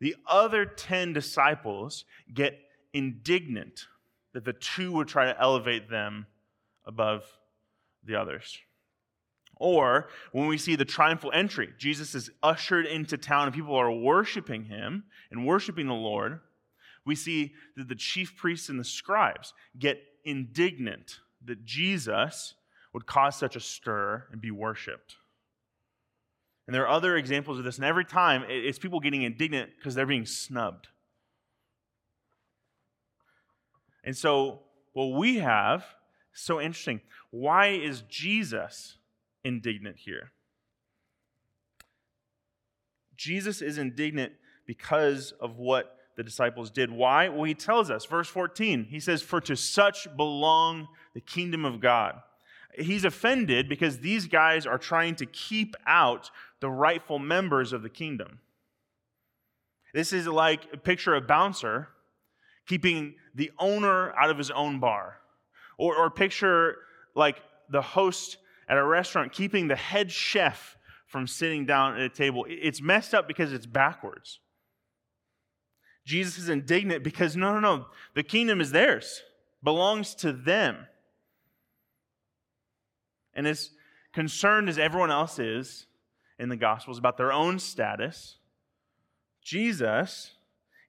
The 0.00 0.14
other 0.28 0.64
10 0.64 1.12
disciples 1.12 2.04
get 2.32 2.58
indignant 2.92 3.86
that 4.34 4.44
the 4.44 4.52
two 4.52 4.92
would 4.92 5.08
try 5.08 5.24
to 5.24 5.40
elevate 5.40 5.90
them 5.90 6.26
above 6.86 7.24
the 8.04 8.14
others. 8.14 8.58
Or 9.56 10.08
when 10.32 10.46
we 10.46 10.58
see 10.58 10.76
the 10.76 10.84
triumphal 10.84 11.30
entry, 11.32 11.72
Jesus 11.78 12.14
is 12.14 12.30
ushered 12.42 12.86
into 12.86 13.16
town 13.16 13.46
and 13.46 13.54
people 13.54 13.76
are 13.76 13.92
worshiping 13.92 14.64
him 14.64 15.04
and 15.30 15.46
worshiping 15.46 15.86
the 15.86 15.94
Lord, 15.94 16.40
we 17.06 17.14
see 17.14 17.54
that 17.76 17.88
the 17.88 17.94
chief 17.94 18.36
priests 18.36 18.68
and 18.68 18.80
the 18.80 18.84
scribes 18.84 19.52
get 19.78 20.02
indignant 20.24 21.20
that 21.44 21.64
Jesus 21.64 22.54
would 22.92 23.06
cause 23.06 23.36
such 23.36 23.56
a 23.56 23.60
stir 23.60 24.24
and 24.30 24.40
be 24.40 24.50
worshiped. 24.50 25.16
And 26.66 26.74
there 26.74 26.84
are 26.84 26.88
other 26.88 27.16
examples 27.16 27.58
of 27.58 27.64
this, 27.64 27.76
and 27.76 27.84
every 27.84 28.06
time 28.06 28.44
it's 28.48 28.78
people 28.78 29.00
getting 29.00 29.22
indignant 29.22 29.70
because 29.76 29.94
they're 29.94 30.06
being 30.06 30.24
snubbed. 30.24 30.88
And 34.02 34.16
so, 34.16 34.60
what 34.92 35.18
we 35.18 35.38
have, 35.38 35.84
so 36.34 36.60
interesting. 36.60 37.00
Why 37.30 37.68
is 37.68 38.02
Jesus 38.08 38.96
indignant 39.44 39.96
here? 39.98 40.32
Jesus 43.16 43.62
is 43.62 43.78
indignant 43.78 44.32
because 44.66 45.32
of 45.40 45.56
what 45.58 45.96
the 46.16 46.22
disciples 46.22 46.70
did. 46.70 46.90
Why? 46.90 47.28
Well, 47.28 47.44
he 47.44 47.54
tells 47.54 47.90
us, 47.90 48.04
verse 48.04 48.28
14, 48.28 48.84
he 48.90 49.00
says, 49.00 49.22
For 49.22 49.40
to 49.42 49.56
such 49.56 50.08
belong 50.16 50.88
the 51.14 51.20
kingdom 51.20 51.64
of 51.64 51.80
God. 51.80 52.16
He's 52.76 53.04
offended 53.04 53.68
because 53.68 53.98
these 53.98 54.26
guys 54.26 54.66
are 54.66 54.78
trying 54.78 55.14
to 55.16 55.26
keep 55.26 55.76
out 55.86 56.30
the 56.60 56.70
rightful 56.70 57.18
members 57.18 57.72
of 57.72 57.82
the 57.82 57.88
kingdom. 57.88 58.40
This 59.92 60.12
is 60.12 60.26
like 60.26 60.66
a 60.72 60.76
picture 60.76 61.14
of 61.14 61.22
a 61.22 61.26
bouncer 61.26 61.88
keeping 62.66 63.14
the 63.34 63.52
owner 63.58 64.12
out 64.14 64.30
of 64.30 64.38
his 64.38 64.50
own 64.50 64.80
bar. 64.80 65.18
Or, 65.76 65.96
or 65.96 66.10
picture 66.10 66.76
like 67.14 67.40
the 67.68 67.82
host 67.82 68.36
at 68.68 68.78
a 68.78 68.84
restaurant 68.84 69.32
keeping 69.32 69.68
the 69.68 69.76
head 69.76 70.10
chef 70.10 70.76
from 71.06 71.26
sitting 71.26 71.66
down 71.66 71.94
at 71.94 72.00
a 72.00 72.08
table. 72.08 72.46
It's 72.48 72.80
messed 72.80 73.14
up 73.14 73.28
because 73.28 73.52
it's 73.52 73.66
backwards. 73.66 74.40
Jesus 76.04 76.38
is 76.38 76.48
indignant 76.48 77.02
because 77.02 77.36
no, 77.36 77.54
no, 77.54 77.60
no, 77.60 77.86
the 78.14 78.22
kingdom 78.22 78.60
is 78.60 78.72
theirs, 78.72 79.22
belongs 79.62 80.14
to 80.16 80.32
them. 80.32 80.86
And 83.32 83.46
as 83.46 83.70
concerned 84.12 84.68
as 84.68 84.78
everyone 84.78 85.10
else 85.10 85.38
is 85.38 85.86
in 86.38 86.48
the 86.48 86.56
Gospels 86.56 86.98
about 86.98 87.16
their 87.16 87.32
own 87.32 87.58
status, 87.58 88.36
Jesus 89.42 90.32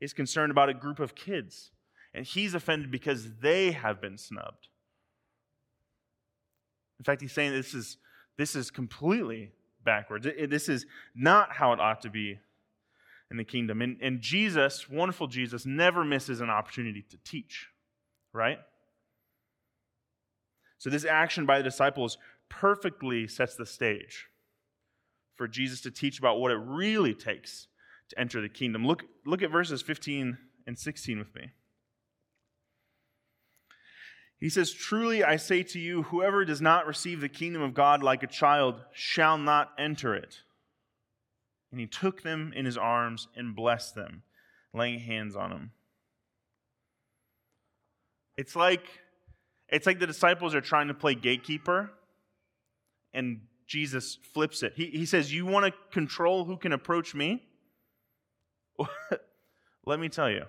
is 0.02 0.14
concerned 0.14 0.52
about 0.52 0.70
a 0.70 0.74
group 0.74 1.00
of 1.00 1.16
kids. 1.16 1.72
And 2.14 2.26
he's 2.26 2.54
offended 2.54 2.92
because 2.92 3.40
they 3.42 3.72
have 3.72 4.02
been 4.02 4.18
snubbed. 4.18 4.68
In 7.00 7.06
fact, 7.06 7.22
he's 7.22 7.32
saying 7.32 7.52
this 7.52 7.74
is, 7.74 7.98
this 8.38 8.56
is 8.56 8.72
completely 8.72 9.52
backwards. 9.84 10.26
It, 10.26 10.36
it, 10.38 10.50
this 10.50 10.70
is 10.70 10.86
not 11.16 11.54
how 11.54 11.74
it 11.74 11.80
ought 11.80 12.02
to 12.02 12.10
be 12.10 12.40
in 13.32 13.38
the 13.38 13.44
kingdom. 13.44 13.82
And, 13.82 13.98
and 14.02 14.22
Jesus, 14.22 14.90
wonderful 14.90 15.28
Jesus, 15.28 15.66
never 15.66 16.04
misses 16.04 16.42
an 16.42 16.50
opportunity 16.50 17.04
to 17.10 17.18
teach, 17.24 17.68
right? 18.34 18.60
So, 20.78 20.90
this 20.90 21.06
action 21.06 21.46
by 21.46 21.58
the 21.58 21.64
disciples 21.64 22.18
perfectly 22.50 23.28
sets 23.28 23.56
the 23.56 23.66
stage 23.66 24.28
for 25.36 25.48
Jesus 25.48 25.82
to 25.82 25.92
teach 25.92 26.20
about 26.20 26.40
what 26.40 26.52
it 26.52 26.60
really 26.60 27.14
takes 27.14 27.68
to 28.10 28.20
enter 28.20 28.42
the 28.42 28.50
kingdom. 28.50 28.86
Look, 28.86 29.04
look 29.26 29.42
at 29.42 29.52
verses 29.52 29.82
15 29.82 30.38
and 30.68 30.78
16 30.78 31.18
with 31.18 31.34
me. 31.36 31.52
He 34.40 34.50
says, 34.50 34.72
Truly 34.72 35.24
I 35.24 35.38
say 35.38 35.64
to 35.64 35.80
you, 35.80 36.04
whoever 36.04 36.46
does 36.46 36.62
not 36.62 36.88
receive 36.88 37.22
the 37.22 37.30
kingdom 37.30 37.62
of 37.62 37.74
God 37.74 38.04
like 38.04 38.24
a 38.24 38.28
child 38.28 38.82
shall 38.94 39.38
not 39.38 39.72
enter 39.78 40.14
it. 40.14 40.42
And 41.72 41.80
he 41.80 41.88
took 41.88 42.22
them 42.22 42.54
in 42.56 42.66
his 42.66 42.78
arms 42.78 43.28
and 43.36 43.56
blessed 43.56 43.96
them, 43.96 44.24
laying 44.74 45.00
hands 45.00 45.36
on 45.36 45.50
them. 45.50 45.72
It's 48.38 48.56
like 48.56 48.86
it's 49.70 49.88
like 49.88 50.00
the 50.00 50.08
disciples 50.08 50.54
are 50.54 50.62
trying 50.62 50.90
to 50.90 50.94
play 50.94 51.16
gatekeeper, 51.16 51.92
and 53.14 53.42
Jesus 53.66 54.18
flips 54.34 54.62
it. 54.62 54.74
He, 54.76 54.88
he 54.88 55.06
says, 55.06 55.34
You 55.34 55.46
want 55.46 55.66
to 55.66 55.74
control 55.92 56.46
who 56.46 56.58
can 56.58 56.72
approach 56.72 57.16
me? 57.16 57.44
Let 59.86 60.00
me 60.00 60.10
tell 60.10 60.30
you, 60.30 60.46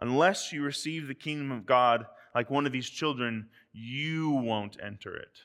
unless 0.00 0.52
you 0.52 0.62
receive 0.62 1.06
the 1.06 1.14
kingdom 1.14 1.50
of 1.50 1.66
God 1.66 2.06
like 2.34 2.50
one 2.50 2.66
of 2.66 2.72
these 2.72 2.88
children, 2.88 3.48
you 3.72 4.30
won't 4.30 4.76
enter 4.82 5.16
it. 5.16 5.40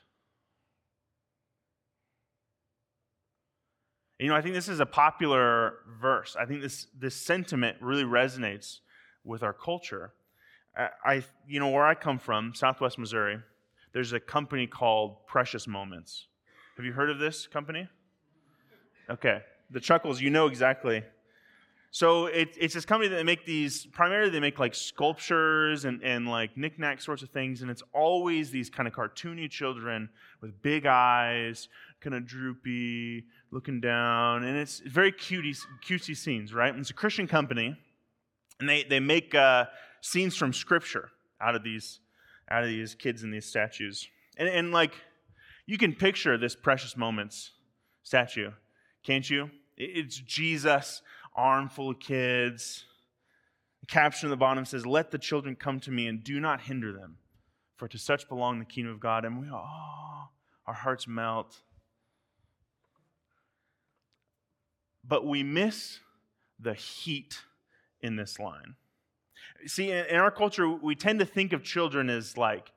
You 4.18 4.28
know, 4.28 4.34
I 4.34 4.40
think 4.40 4.54
this 4.54 4.68
is 4.68 4.80
a 4.80 4.86
popular 4.86 5.74
verse. 6.00 6.36
I 6.38 6.46
think 6.46 6.62
this, 6.62 6.86
this 6.98 7.14
sentiment 7.14 7.76
really 7.80 8.04
resonates 8.04 8.78
with 9.24 9.42
our 9.42 9.52
culture. 9.52 10.12
I, 10.76 10.88
I, 11.04 11.24
you 11.46 11.60
know, 11.60 11.68
where 11.68 11.86
I 11.86 11.94
come 11.94 12.18
from, 12.18 12.54
Southwest 12.54 12.98
Missouri, 12.98 13.38
there's 13.92 14.12
a 14.12 14.20
company 14.20 14.66
called 14.66 15.26
Precious 15.26 15.66
Moments. 15.66 16.28
Have 16.76 16.86
you 16.86 16.92
heard 16.92 17.10
of 17.10 17.18
this 17.18 17.46
company? 17.46 17.88
Okay. 19.10 19.42
The 19.70 19.80
chuckles, 19.80 20.20
you 20.20 20.30
know 20.30 20.46
exactly 20.46 21.02
so 21.90 22.26
it, 22.26 22.50
it's 22.58 22.74
this 22.74 22.84
company 22.84 23.08
that 23.14 23.24
make 23.24 23.46
these, 23.46 23.86
primarily 23.86 24.30
they 24.30 24.40
make 24.40 24.58
like 24.58 24.74
sculptures 24.74 25.84
and, 25.84 26.02
and 26.02 26.28
like 26.28 26.56
knickknack 26.56 27.00
sorts 27.00 27.22
of 27.22 27.30
things, 27.30 27.62
and 27.62 27.70
it's 27.70 27.82
always 27.94 28.50
these 28.50 28.68
kind 28.68 28.86
of 28.86 28.94
cartoony 28.94 29.50
children 29.50 30.08
with 30.42 30.60
big 30.62 30.84
eyes, 30.86 31.68
kind 32.00 32.14
of 32.14 32.26
droopy, 32.26 33.24
looking 33.50 33.80
down, 33.80 34.44
and 34.44 34.56
it's 34.58 34.80
very 34.80 35.12
cutesy, 35.12 35.60
cutesy 35.86 36.16
scenes, 36.16 36.52
right? 36.52 36.70
And 36.70 36.80
it's 36.80 36.90
a 36.90 36.94
Christian 36.94 37.26
company, 37.26 37.76
and 38.60 38.68
they, 38.68 38.84
they 38.84 39.00
make 39.00 39.34
uh, 39.34 39.66
scenes 40.00 40.36
from 40.36 40.52
Scripture 40.52 41.10
out 41.40 41.54
of 41.54 41.62
these 41.62 42.00
out 42.48 42.62
of 42.62 42.68
these 42.68 42.94
kids 42.94 43.24
and 43.24 43.34
these 43.34 43.44
statues. 43.44 44.06
And, 44.36 44.48
and 44.48 44.70
like, 44.70 44.92
you 45.66 45.78
can 45.78 45.94
picture 45.94 46.38
this 46.38 46.54
precious 46.54 46.96
moments 46.96 47.50
statue, 48.04 48.52
can't 49.02 49.28
you? 49.28 49.50
It's 49.76 50.16
Jesus 50.18 51.02
armful 51.36 51.90
of 51.90 52.00
kids. 52.00 52.84
The 53.80 53.86
caption 53.86 54.28
at 54.28 54.30
the 54.30 54.36
bottom 54.36 54.64
says, 54.64 54.86
Let 54.86 55.10
the 55.10 55.18
children 55.18 55.54
come 55.54 55.78
to 55.80 55.90
me 55.90 56.06
and 56.06 56.24
do 56.24 56.40
not 56.40 56.62
hinder 56.62 56.92
them, 56.92 57.18
for 57.76 57.86
to 57.88 57.98
such 57.98 58.28
belong 58.28 58.58
the 58.58 58.64
kingdom 58.64 58.92
of 58.92 59.00
God. 59.00 59.24
And 59.24 59.40
we, 59.40 59.46
oh, 59.52 60.28
our 60.66 60.74
hearts 60.74 61.06
melt. 61.06 61.60
But 65.06 65.24
we 65.24 65.42
miss 65.42 66.00
the 66.58 66.74
heat 66.74 67.40
in 68.00 68.16
this 68.16 68.40
line. 68.40 68.74
See, 69.66 69.90
in 69.90 70.16
our 70.16 70.30
culture, 70.30 70.68
we 70.68 70.94
tend 70.94 71.20
to 71.20 71.24
think 71.24 71.52
of 71.52 71.62
children 71.62 72.10
as 72.10 72.36
like 72.36 72.72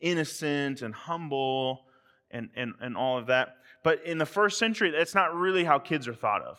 innocent 0.00 0.82
and 0.82 0.94
humble 0.94 1.86
and, 2.30 2.50
and, 2.56 2.74
and 2.80 2.96
all 2.96 3.18
of 3.18 3.26
that. 3.26 3.56
But 3.82 4.04
in 4.04 4.18
the 4.18 4.26
first 4.26 4.58
century, 4.58 4.90
that's 4.90 5.14
not 5.14 5.34
really 5.34 5.64
how 5.64 5.78
kids 5.78 6.08
are 6.08 6.14
thought 6.14 6.42
of. 6.42 6.58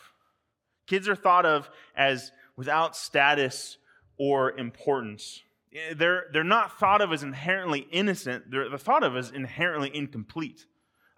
Kids 0.86 1.08
are 1.08 1.16
thought 1.16 1.46
of 1.46 1.68
as 1.96 2.32
without 2.56 2.96
status 2.96 3.78
or 4.18 4.56
importance. 4.58 5.42
Eh, 5.74 5.94
they're, 5.94 6.24
they're 6.32 6.44
not 6.44 6.78
thought 6.78 7.00
of 7.00 7.12
as 7.12 7.22
inherently 7.22 7.86
innocent, 7.90 8.50
they're, 8.50 8.68
they're 8.68 8.78
thought 8.78 9.02
of 9.02 9.16
as 9.16 9.30
inherently 9.30 9.94
incomplete, 9.94 10.66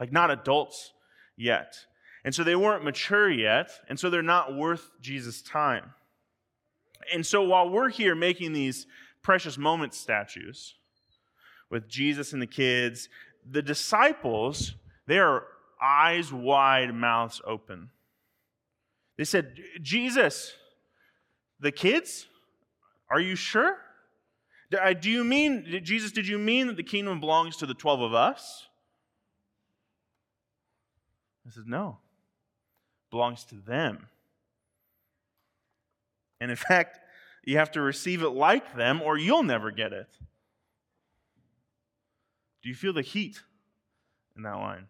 like 0.00 0.12
not 0.12 0.30
adults 0.30 0.92
yet. 1.36 1.86
And 2.24 2.34
so 2.34 2.42
they 2.42 2.56
weren't 2.56 2.84
mature 2.84 3.30
yet, 3.30 3.70
and 3.88 3.98
so 3.98 4.10
they're 4.10 4.22
not 4.22 4.56
worth 4.56 4.90
Jesus' 5.00 5.40
time. 5.40 5.94
And 7.12 7.24
so 7.24 7.42
while 7.42 7.70
we're 7.70 7.88
here 7.88 8.14
making 8.14 8.52
these 8.52 8.86
precious 9.22 9.56
moment 9.56 9.94
statues 9.94 10.74
with 11.70 11.88
Jesus 11.88 12.32
and 12.32 12.42
the 12.42 12.46
kids, 12.46 13.08
the 13.48 13.62
disciples, 13.62 14.74
they 15.06 15.18
are 15.18 15.44
eyes 15.80 16.32
wide, 16.32 16.92
mouths 16.92 17.40
open. 17.46 17.90
They 19.18 19.24
said, 19.24 19.56
Jesus, 19.82 20.54
the 21.60 21.72
kids, 21.72 22.26
are 23.10 23.20
you 23.20 23.34
sure? 23.34 23.76
Do 24.70 25.10
you 25.10 25.24
mean, 25.24 25.80
Jesus, 25.82 26.12
did 26.12 26.28
you 26.28 26.38
mean 26.38 26.68
that 26.68 26.76
the 26.76 26.84
kingdom 26.84 27.20
belongs 27.20 27.56
to 27.58 27.66
the 27.66 27.74
12 27.74 28.00
of 28.00 28.14
us? 28.14 28.68
I 31.46 31.50
said, 31.50 31.64
no, 31.66 31.98
belongs 33.10 33.44
to 33.46 33.56
them. 33.56 34.06
And 36.40 36.50
in 36.50 36.56
fact, 36.68 37.00
you 37.44 37.58
have 37.58 37.72
to 37.72 37.80
receive 37.80 38.22
it 38.22 38.30
like 38.30 38.76
them 38.76 39.02
or 39.02 39.18
you'll 39.18 39.42
never 39.42 39.70
get 39.72 39.92
it. 39.92 40.08
Do 42.62 42.68
you 42.68 42.74
feel 42.74 42.92
the 42.92 43.02
heat 43.02 43.40
in 44.36 44.42
that 44.42 44.56
line? 44.56 44.86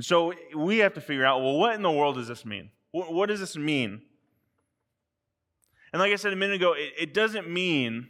And 0.00 0.04
so 0.06 0.32
we 0.56 0.78
have 0.78 0.94
to 0.94 1.00
figure 1.02 1.26
out 1.26 1.42
well, 1.42 1.58
what 1.58 1.74
in 1.74 1.82
the 1.82 1.90
world 1.90 2.14
does 2.14 2.26
this 2.26 2.46
mean? 2.46 2.70
What, 2.90 3.12
what 3.12 3.26
does 3.28 3.38
this 3.38 3.54
mean? 3.54 4.00
And 5.92 6.00
like 6.00 6.10
I 6.10 6.16
said 6.16 6.32
a 6.32 6.36
minute 6.36 6.56
ago, 6.56 6.72
it, 6.72 6.94
it 6.98 7.12
doesn't 7.12 7.50
mean 7.50 8.08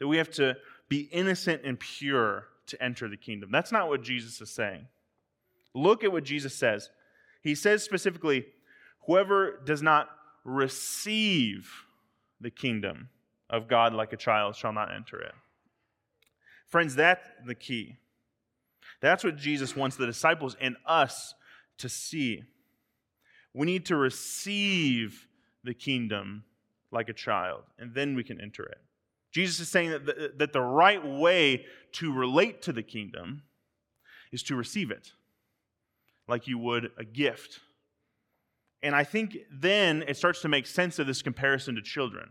that 0.00 0.08
we 0.08 0.16
have 0.16 0.32
to 0.32 0.56
be 0.88 1.02
innocent 1.12 1.62
and 1.64 1.78
pure 1.78 2.48
to 2.66 2.82
enter 2.82 3.08
the 3.08 3.16
kingdom. 3.16 3.50
That's 3.52 3.70
not 3.70 3.88
what 3.88 4.02
Jesus 4.02 4.40
is 4.40 4.50
saying. 4.50 4.88
Look 5.74 6.02
at 6.02 6.10
what 6.10 6.24
Jesus 6.24 6.56
says. 6.56 6.90
He 7.40 7.54
says 7.54 7.84
specifically, 7.84 8.44
whoever 9.06 9.60
does 9.64 9.80
not 9.80 10.08
receive 10.42 11.70
the 12.40 12.50
kingdom 12.50 13.10
of 13.48 13.68
God 13.68 13.94
like 13.94 14.12
a 14.12 14.16
child 14.16 14.56
shall 14.56 14.72
not 14.72 14.92
enter 14.92 15.20
it. 15.20 15.34
Friends, 16.66 16.96
that's 16.96 17.28
the 17.46 17.54
key. 17.54 17.98
That's 19.00 19.24
what 19.24 19.36
Jesus 19.36 19.76
wants 19.76 19.96
the 19.96 20.06
disciples 20.06 20.56
and 20.60 20.76
us 20.86 21.34
to 21.78 21.88
see. 21.88 22.42
We 23.52 23.66
need 23.66 23.86
to 23.86 23.96
receive 23.96 25.28
the 25.62 25.74
kingdom 25.74 26.44
like 26.90 27.08
a 27.08 27.12
child, 27.12 27.62
and 27.78 27.94
then 27.94 28.14
we 28.14 28.24
can 28.24 28.40
enter 28.40 28.64
it. 28.64 28.78
Jesus 29.32 29.58
is 29.58 29.68
saying 29.68 29.90
that 29.90 30.06
the, 30.06 30.32
that 30.36 30.52
the 30.52 30.60
right 30.60 31.04
way 31.04 31.66
to 31.92 32.12
relate 32.12 32.62
to 32.62 32.72
the 32.72 32.82
kingdom 32.82 33.42
is 34.30 34.42
to 34.44 34.54
receive 34.54 34.90
it 34.90 35.12
like 36.28 36.46
you 36.46 36.58
would 36.58 36.90
a 36.96 37.04
gift. 37.04 37.60
And 38.82 38.94
I 38.94 39.02
think 39.02 39.38
then 39.50 40.04
it 40.06 40.16
starts 40.16 40.40
to 40.42 40.48
make 40.48 40.66
sense 40.66 40.98
of 40.98 41.06
this 41.06 41.22
comparison 41.22 41.74
to 41.74 41.82
children. 41.82 42.30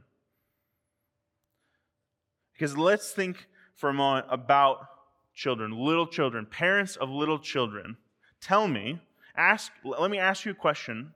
Because 2.53 2.77
let's 2.77 3.11
think 3.11 3.47
for 3.75 3.89
a 3.89 3.93
moment 3.93 4.27
about 4.29 4.87
children, 5.33 5.71
little 5.71 6.07
children, 6.07 6.45
parents 6.45 6.95
of 6.95 7.09
little 7.09 7.39
children. 7.39 7.97
Tell 8.41 8.67
me, 8.67 8.99
ask, 9.35 9.71
let 9.83 10.11
me 10.11 10.19
ask 10.19 10.45
you 10.45 10.51
a 10.51 10.55
question. 10.55 11.13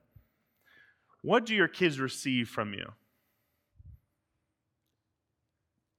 What 1.21 1.45
do 1.45 1.55
your 1.55 1.67
kids 1.67 1.99
receive 1.99 2.49
from 2.49 2.73
you? 2.73 2.91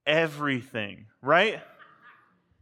Everything, 0.06 1.06
right? 1.20 1.60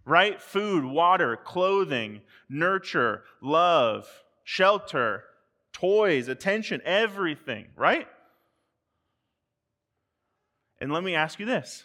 Right? 0.05 0.41
Food, 0.41 0.85
water, 0.85 1.37
clothing, 1.37 2.23
nurture, 2.49 3.23
love, 3.41 4.09
shelter, 4.45 5.25
toys, 5.73 6.29
attention, 6.29 6.81
everything, 6.85 7.67
right? 7.77 8.09
And 10.81 10.93
let 10.93 11.03
me 11.03 11.15
ask 11.15 11.39
you 11.39 11.47
this 11.47 11.85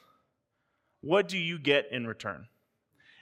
what 1.01 1.27
do 1.27 1.37
you 1.37 1.57
get 1.59 1.91
in 1.91 2.07
return? 2.07 2.47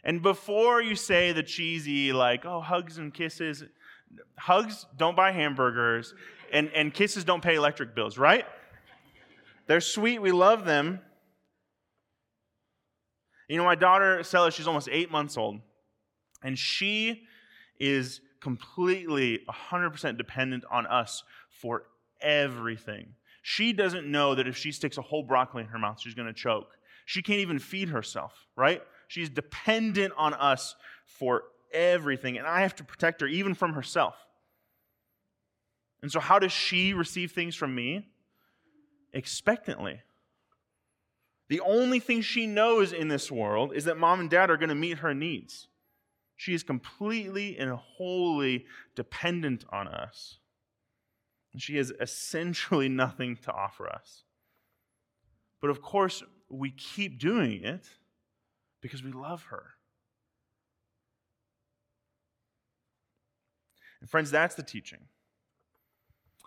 And 0.03 0.21
before 0.21 0.81
you 0.81 0.95
say 0.95 1.31
the 1.31 1.43
cheesy, 1.43 2.13
like, 2.13 2.45
oh, 2.45 2.61
hugs 2.61 2.97
and 2.97 3.13
kisses, 3.13 3.63
hugs 4.37 4.85
don't 4.97 5.15
buy 5.15 5.31
hamburgers, 5.31 6.13
and, 6.51 6.71
and 6.73 6.93
kisses 6.93 7.23
don't 7.23 7.41
pay 7.41 7.55
electric 7.55 7.95
bills, 7.95 8.17
right? 8.17 8.45
They're 9.67 9.81
sweet, 9.81 10.19
we 10.19 10.31
love 10.31 10.65
them. 10.65 10.99
You 13.47 13.57
know, 13.57 13.65
my 13.65 13.75
daughter, 13.75 14.23
Stella, 14.23 14.51
she's 14.51 14.67
almost 14.67 14.89
eight 14.91 15.11
months 15.11 15.37
old, 15.37 15.59
and 16.43 16.57
she 16.57 17.23
is 17.79 18.21
completely 18.41 19.39
100% 19.49 20.17
dependent 20.17 20.63
on 20.71 20.85
us 20.87 21.23
for 21.49 21.83
everything. 22.21 23.15
She 23.41 23.73
doesn't 23.73 24.09
know 24.09 24.35
that 24.35 24.47
if 24.47 24.57
she 24.57 24.71
sticks 24.71 24.97
a 24.97 25.01
whole 25.01 25.23
broccoli 25.23 25.63
in 25.63 25.69
her 25.69 25.79
mouth, 25.79 25.99
she's 25.99 26.13
going 26.13 26.27
to 26.27 26.33
choke. 26.33 26.69
She 27.05 27.21
can't 27.21 27.39
even 27.39 27.59
feed 27.59 27.89
herself, 27.89 28.33
right? 28.55 28.81
She's 29.09 29.29
dependent 29.29 30.13
on 30.15 30.35
us 30.35 30.75
for 31.03 31.41
everything, 31.73 32.37
and 32.37 32.45
I 32.45 32.61
have 32.61 32.75
to 32.75 32.83
protect 32.83 33.21
her 33.21 33.27
even 33.27 33.55
from 33.55 33.73
herself. 33.73 34.13
And 36.03 36.11
so, 36.11 36.19
how 36.19 36.37
does 36.37 36.51
she 36.51 36.93
receive 36.93 37.31
things 37.31 37.55
from 37.55 37.73
me? 37.73 38.07
Expectantly. 39.11 40.01
The 41.47 41.59
only 41.61 41.99
thing 41.99 42.21
she 42.21 42.45
knows 42.45 42.93
in 42.93 43.07
this 43.07 43.31
world 43.31 43.73
is 43.73 43.85
that 43.85 43.97
mom 43.97 44.19
and 44.19 44.29
dad 44.29 44.51
are 44.51 44.57
going 44.57 44.69
to 44.69 44.75
meet 44.75 44.99
her 44.99 45.15
needs. 45.15 45.67
She 46.35 46.53
is 46.53 46.61
completely 46.61 47.57
and 47.57 47.71
wholly 47.71 48.67
dependent 48.95 49.65
on 49.71 49.87
us. 49.87 50.37
And 51.51 51.59
she 51.59 51.77
has 51.77 51.91
essentially 51.99 52.89
nothing 52.89 53.37
to 53.37 53.51
offer 53.51 53.89
us. 53.89 54.21
But 55.61 55.71
of 55.71 55.81
course, 55.81 56.21
we 56.47 56.69
keep 56.69 57.19
doing 57.19 57.63
it 57.63 57.89
because 58.81 59.03
we 59.03 59.11
love 59.11 59.43
her. 59.43 59.71
And 64.01 64.09
friends, 64.09 64.31
that's 64.31 64.55
the 64.55 64.63
teaching. 64.63 64.99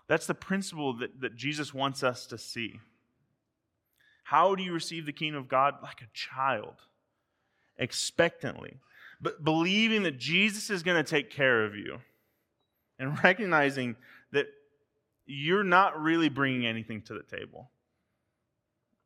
That's 0.07 0.27
the 0.27 0.33
principle 0.33 0.97
that, 0.97 1.21
that 1.21 1.35
Jesus 1.35 1.73
wants 1.73 2.03
us 2.03 2.25
to 2.27 2.37
see. 2.37 2.79
How 4.23 4.55
do 4.55 4.63
you 4.63 4.73
receive 4.73 5.05
the 5.05 5.13
kingdom 5.13 5.41
of 5.41 5.47
God? 5.47 5.75
Like 5.81 6.01
a 6.01 6.07
child, 6.13 6.75
expectantly, 7.77 8.77
but 9.21 9.43
believing 9.43 10.03
that 10.03 10.17
Jesus 10.17 10.69
is 10.69 10.83
going 10.83 11.03
to 11.03 11.09
take 11.09 11.29
care 11.29 11.65
of 11.65 11.75
you 11.75 11.99
and 12.99 13.17
recognizing 13.23 13.95
that 14.31 14.47
you're 15.25 15.63
not 15.63 16.01
really 16.01 16.29
bringing 16.29 16.65
anything 16.65 17.01
to 17.03 17.13
the 17.13 17.37
table. 17.37 17.69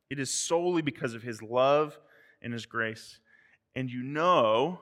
It 0.09 0.19
is 0.19 0.33
solely 0.33 0.81
because 0.81 1.13
of 1.13 1.21
his 1.21 1.41
love 1.41 1.99
and 2.41 2.53
his 2.53 2.65
grace. 2.65 3.19
And 3.75 3.89
you 3.89 4.03
know 4.03 4.81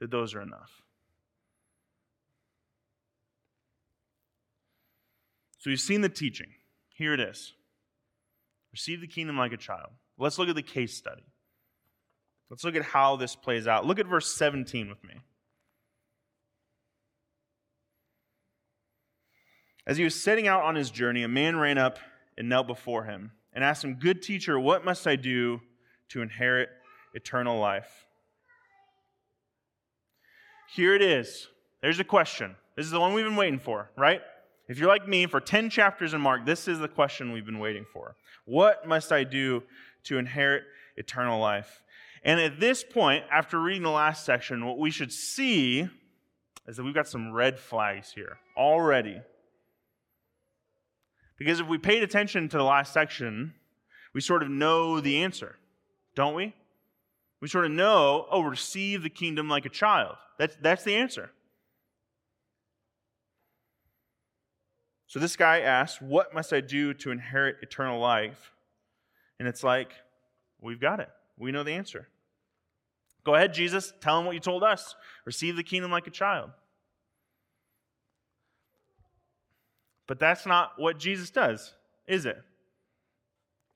that 0.00 0.10
those 0.10 0.34
are 0.34 0.42
enough. 0.42 0.82
So 5.58 5.70
you've 5.70 5.80
seen 5.80 6.02
the 6.02 6.08
teaching. 6.08 6.48
Here 6.90 7.14
it 7.14 7.20
is 7.20 7.54
Receive 8.74 9.00
the 9.00 9.06
kingdom 9.06 9.38
like 9.38 9.52
a 9.52 9.56
child. 9.56 9.90
Let's 10.18 10.36
look 10.36 10.48
at 10.48 10.56
the 10.56 10.62
case 10.62 10.96
study. 10.96 11.22
Let's 12.50 12.64
look 12.64 12.74
at 12.74 12.82
how 12.82 13.14
this 13.14 13.36
plays 13.36 13.68
out. 13.68 13.86
Look 13.86 14.00
at 14.00 14.06
verse 14.06 14.34
17 14.34 14.88
with 14.88 15.02
me. 15.04 15.14
As 19.86 19.96
he 19.96 20.02
was 20.02 20.20
setting 20.20 20.48
out 20.48 20.64
on 20.64 20.74
his 20.74 20.90
journey, 20.90 21.22
a 21.22 21.28
man 21.28 21.56
ran 21.56 21.78
up 21.78 22.00
and 22.36 22.48
knelt 22.48 22.66
before 22.66 23.04
him 23.04 23.30
and 23.52 23.62
asked 23.62 23.84
him, 23.84 23.94
Good 23.94 24.22
teacher, 24.22 24.58
what 24.58 24.84
must 24.84 25.06
I 25.06 25.14
do 25.14 25.60
to 26.14 26.22
inherit 26.22 26.68
eternal 27.12 27.58
life? 27.58 28.06
Here 30.74 30.94
it 30.94 31.02
is. 31.02 31.48
There's 31.82 31.98
a 31.98 32.04
question. 32.04 32.54
This 32.76 32.86
is 32.86 32.92
the 32.92 33.00
one 33.00 33.14
we've 33.14 33.24
been 33.24 33.36
waiting 33.36 33.58
for, 33.58 33.90
right? 33.96 34.22
If 34.68 34.78
you're 34.78 34.88
like 34.88 35.08
me, 35.08 35.26
for 35.26 35.40
10 35.40 35.70
chapters 35.70 36.14
in 36.14 36.20
Mark, 36.20 36.46
this 36.46 36.68
is 36.68 36.78
the 36.78 36.88
question 36.88 37.32
we've 37.32 37.44
been 37.44 37.58
waiting 37.58 37.84
for. 37.92 38.14
What 38.44 38.86
must 38.86 39.10
I 39.10 39.24
do 39.24 39.64
to 40.04 40.18
inherit 40.18 40.62
eternal 40.96 41.40
life? 41.40 41.82
And 42.22 42.40
at 42.40 42.60
this 42.60 42.84
point, 42.84 43.24
after 43.30 43.60
reading 43.60 43.82
the 43.82 43.90
last 43.90 44.24
section, 44.24 44.64
what 44.64 44.78
we 44.78 44.92
should 44.92 45.12
see 45.12 45.88
is 46.68 46.76
that 46.76 46.84
we've 46.84 46.94
got 46.94 47.08
some 47.08 47.32
red 47.32 47.58
flags 47.58 48.12
here 48.12 48.38
already. 48.56 49.20
Because 51.38 51.58
if 51.58 51.66
we 51.66 51.76
paid 51.76 52.04
attention 52.04 52.48
to 52.50 52.56
the 52.56 52.62
last 52.62 52.92
section, 52.92 53.54
we 54.14 54.20
sort 54.20 54.44
of 54.44 54.48
know 54.48 55.00
the 55.00 55.22
answer, 55.22 55.58
don't 56.14 56.34
we? 56.34 56.54
We 57.40 57.48
sort 57.48 57.66
of 57.66 57.72
know, 57.72 58.26
oh, 58.30 58.42
receive 58.42 59.02
the 59.02 59.10
kingdom 59.10 59.48
like 59.48 59.66
a 59.66 59.70
child. 59.70 60.16
That's, 60.38 60.56
that's 60.60 60.84
the 60.84 60.94
answer. 60.94 61.30
So 65.06 65.20
this 65.20 65.36
guy 65.36 65.60
asks, 65.60 66.00
What 66.00 66.34
must 66.34 66.52
I 66.52 66.60
do 66.60 66.94
to 66.94 67.10
inherit 67.10 67.56
eternal 67.62 68.00
life? 68.00 68.52
And 69.38 69.46
it's 69.46 69.62
like, 69.62 69.92
We've 70.60 70.80
got 70.80 71.00
it. 71.00 71.10
We 71.38 71.52
know 71.52 71.62
the 71.62 71.72
answer. 71.72 72.08
Go 73.24 73.34
ahead, 73.34 73.54
Jesus, 73.54 73.92
tell 74.00 74.18
him 74.18 74.26
what 74.26 74.34
you 74.34 74.40
told 74.40 74.62
us. 74.62 74.94
Receive 75.24 75.56
the 75.56 75.62
kingdom 75.62 75.90
like 75.90 76.06
a 76.06 76.10
child. 76.10 76.50
But 80.06 80.18
that's 80.18 80.46
not 80.46 80.72
what 80.76 80.98
Jesus 80.98 81.30
does, 81.30 81.72
is 82.06 82.26
it? 82.26 82.36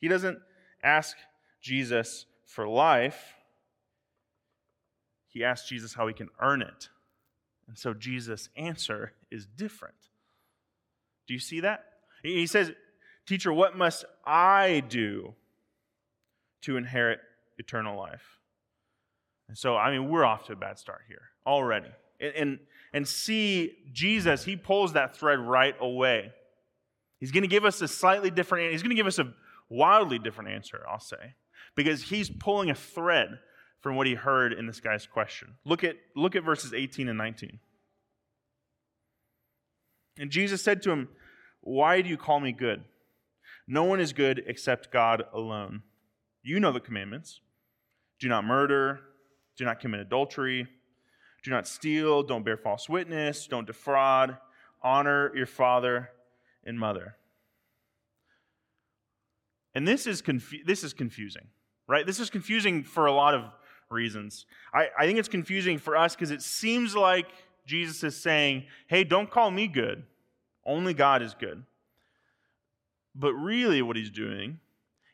He 0.01 0.09
doesn't 0.09 0.39
ask 0.83 1.17
Jesus 1.69 2.25
for 2.47 2.67
life, 2.67 3.35
he 5.29 5.45
asks 5.45 5.69
Jesus 5.69 5.93
how 5.93 6.07
he 6.07 6.15
can 6.15 6.31
earn 6.41 6.63
it. 6.63 6.89
And 7.69 7.77
so 7.77 7.93
Jesus' 7.93 8.49
answer 8.57 9.13
is 9.31 9.47
different. 9.47 9.95
Do 11.27 11.35
you 11.35 11.41
see 11.41 11.61
that? 11.61 11.85
He 12.23 12.47
says, 12.47 12.73
Teacher, 13.27 13.53
what 13.53 13.77
must 13.77 14.07
I 14.25 14.83
do 14.89 15.35
to 16.63 16.79
inherit 16.79 17.21
eternal 17.59 17.99
life? 17.99 18.39
And 19.49 19.59
so, 19.59 19.77
I 19.77 19.91
mean, 19.91 20.09
we're 20.09 20.25
off 20.25 20.47
to 20.47 20.55
a 20.55 20.57
bad 20.57 20.79
start 20.79 21.03
here 21.07 21.21
already. 21.47 21.91
And, 22.21 22.35
and, 22.35 22.59
and 22.95 23.07
see, 23.07 23.77
Jesus, 23.93 24.45
he 24.45 24.57
pulls 24.57 24.95
that 24.95 25.15
thread 25.15 25.39
right 25.41 25.77
away. 25.79 26.33
He's 27.21 27.31
going 27.31 27.43
to 27.43 27.49
give 27.49 27.67
us 27.67 27.83
a 27.83 27.89
slightly 27.89 28.31
different, 28.31 28.73
he's 28.73 28.83
going 28.83 28.97
to 28.97 28.97
give 28.97 29.07
us 29.07 29.19
a 29.19 29.35
wildly 29.69 30.19
different 30.19 30.51
answer, 30.51 30.83
I'll 30.91 30.99
say, 30.99 31.35
because 31.79 32.03
he's 32.03 32.29
pulling 32.29 32.71
a 32.71 32.75
thread 32.75 33.39
from 33.79 33.95
what 33.95 34.09
he 34.09 34.15
heard 34.15 34.53
in 34.53 34.67
this 34.67 34.81
guy's 34.81 35.07
question. 35.07 35.55
Look 35.65 35.85
at, 35.85 35.95
look 36.17 36.35
at 36.35 36.43
verses 36.43 36.75
18 36.75 37.09
and 37.09 37.17
19. 37.17 37.61
And 40.19 40.29
Jesus 40.29 40.61
said 40.61 40.83
to 40.83 40.91
him, 40.91 41.09
Why 41.61 42.03
do 42.03 42.09
you 42.09 42.17
call 42.17 42.41
me 42.41 42.51
good? 42.51 42.83
No 43.69 43.85
one 43.85 44.01
is 44.01 44.13
good 44.13 44.43
except 44.49 44.91
God 44.91 45.23
alone. 45.33 45.83
You 46.43 46.59
know 46.59 46.73
the 46.73 46.81
commandments 46.81 47.39
do 48.19 48.27
not 48.27 48.45
murder, 48.45 48.99
do 49.57 49.65
not 49.65 49.79
commit 49.79 50.01
adultery, 50.01 50.67
do 51.45 51.51
not 51.53 51.69
steal, 51.69 52.25
don't 52.25 52.45
bear 52.45 52.57
false 52.57 52.89
witness, 52.89 53.47
don't 53.47 53.69
defraud, 53.69 54.37
honor 54.83 55.31
your 55.37 55.47
father 55.47 56.11
and 56.65 56.77
mother. 56.77 57.15
And 59.77 59.87
this 59.87 60.09
is, 60.09 60.21
confu- 60.21 60.65
this 60.65 60.83
is 60.83 60.93
confusing, 60.93 61.47
right? 61.89 62.07
This 62.07 62.21
is 62.21 62.31
confusing 62.31 62.85
for 62.85 63.07
a 63.07 63.13
lot 63.13 63.35
of 63.35 63.45
reasons. 63.91 64.47
I, 64.73 64.89
I 64.97 65.07
think 65.07 65.19
it's 65.19 65.29
confusing 65.29 65.79
for 65.79 65.97
us 65.97 66.15
because 66.15 66.31
it 66.31 66.43
seems 66.43 66.95
like 66.95 67.27
Jesus 67.67 68.05
is 68.05 68.17
saying, 68.17 68.65
hey, 68.87 69.05
don't 69.05 69.31
call 69.31 69.51
me 69.51 69.67
good. 69.67 70.05
Only 70.65 70.95
God 70.95 71.23
is 71.23 71.35
good. 71.35 71.65
But 73.15 73.33
really, 73.33 73.83
what 73.83 73.97
he's 73.97 74.11
doing, 74.11 74.61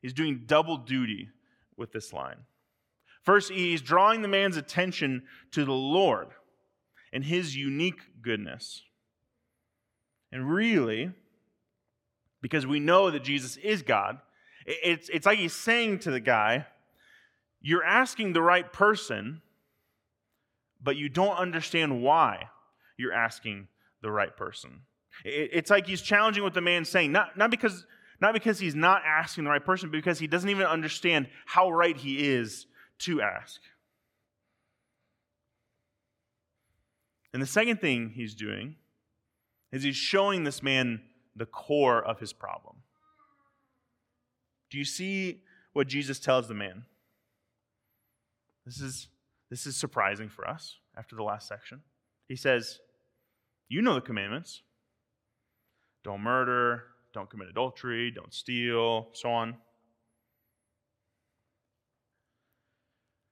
he's 0.03 0.13
doing 0.13 0.43
double 0.47 0.77
duty 0.77 1.29
with 1.77 1.93
this 1.93 2.13
line. 2.13 2.39
First, 3.23 3.51
he's 3.51 3.81
drawing 3.81 4.21
the 4.21 4.29
man's 4.29 4.57
attention 4.57 5.23
to 5.53 5.65
the 5.65 5.73
Lord 5.73 6.29
and 7.13 7.25
his 7.25 7.57
unique 7.57 8.01
goodness. 8.21 8.83
And 10.31 10.51
really, 10.51 11.13
because 12.43 12.67
we 12.67 12.81
know 12.81 13.11
that 13.11 13.25
Jesus 13.25 13.57
is 13.57 13.83
God, 13.83 14.19
it's, 14.65 15.09
it's 15.09 15.27
like 15.27 15.39
he's 15.39 15.53
saying 15.53 16.01
to 16.01 16.11
the 16.11 16.21
guy, 16.21 16.67
You're 17.61 17.85
asking 17.85 18.33
the 18.33 18.43
right 18.43 18.71
person, 18.73 19.43
but 20.83 20.97
you 20.97 21.09
don't 21.09 21.37
understand 21.37 22.03
why 22.03 22.49
you're 22.97 23.13
asking 23.13 23.69
the 24.03 24.11
right 24.11 24.37
person. 24.37 24.83
It's 25.25 25.71
like 25.71 25.87
he's 25.87 26.03
challenging 26.03 26.43
what 26.43 26.55
the 26.55 26.61
man's 26.61 26.89
saying, 26.89 27.13
not, 27.13 27.37
not, 27.37 27.51
because, 27.51 27.87
not 28.21 28.35
because 28.35 28.59
he's 28.59 28.75
not 28.75 29.03
asking 29.07 29.45
the 29.45 29.51
right 29.51 29.65
person, 29.65 29.89
but 29.89 29.97
because 29.97 30.19
he 30.19 30.27
doesn't 30.27 30.51
even 30.51 30.67
understand 30.67 31.29
how 31.47 31.71
right 31.71 31.97
he 31.97 32.29
is 32.33 32.67
to 33.01 33.23
ask. 33.23 33.61
And 37.33 37.43
the 37.43 37.47
second 37.47 37.81
thing 37.81 38.13
he's 38.15 38.35
doing 38.35 38.77
is 39.73 39.83
he's 39.83 39.97
showing 39.97 40.45
this 40.45 40.63
man 40.63 41.01
the 41.35 41.47
core 41.47 42.03
of 42.03 42.21
his 42.21 42.33
problem. 42.33 42.77
Do 44.75 44.81
you 44.81 44.85
see 44.85 45.39
what 45.73 45.87
Jesus 45.87 46.19
tells 46.19 46.49
the 46.49 46.55
man? 46.55 46.83
This 48.67 48.81
is, 48.81 49.07
this 49.49 49.69
is 49.69 49.77
surprising 49.77 50.29
for 50.29 50.49
us 50.49 50.79
after 50.99 51.15
the 51.15 51.23
last 51.23 51.47
section. 51.47 51.83
He 52.27 52.35
says, 52.35 52.81
You 53.69 53.83
know 53.83 53.95
the 53.95 54.01
commandments 54.01 54.63
don't 56.03 56.23
murder, 56.23 56.87
don't 57.13 57.31
commit 57.31 57.47
adultery, 57.51 58.11
don't 58.11 58.35
steal, 58.35 59.11
so 59.13 59.31
on. 59.31 59.55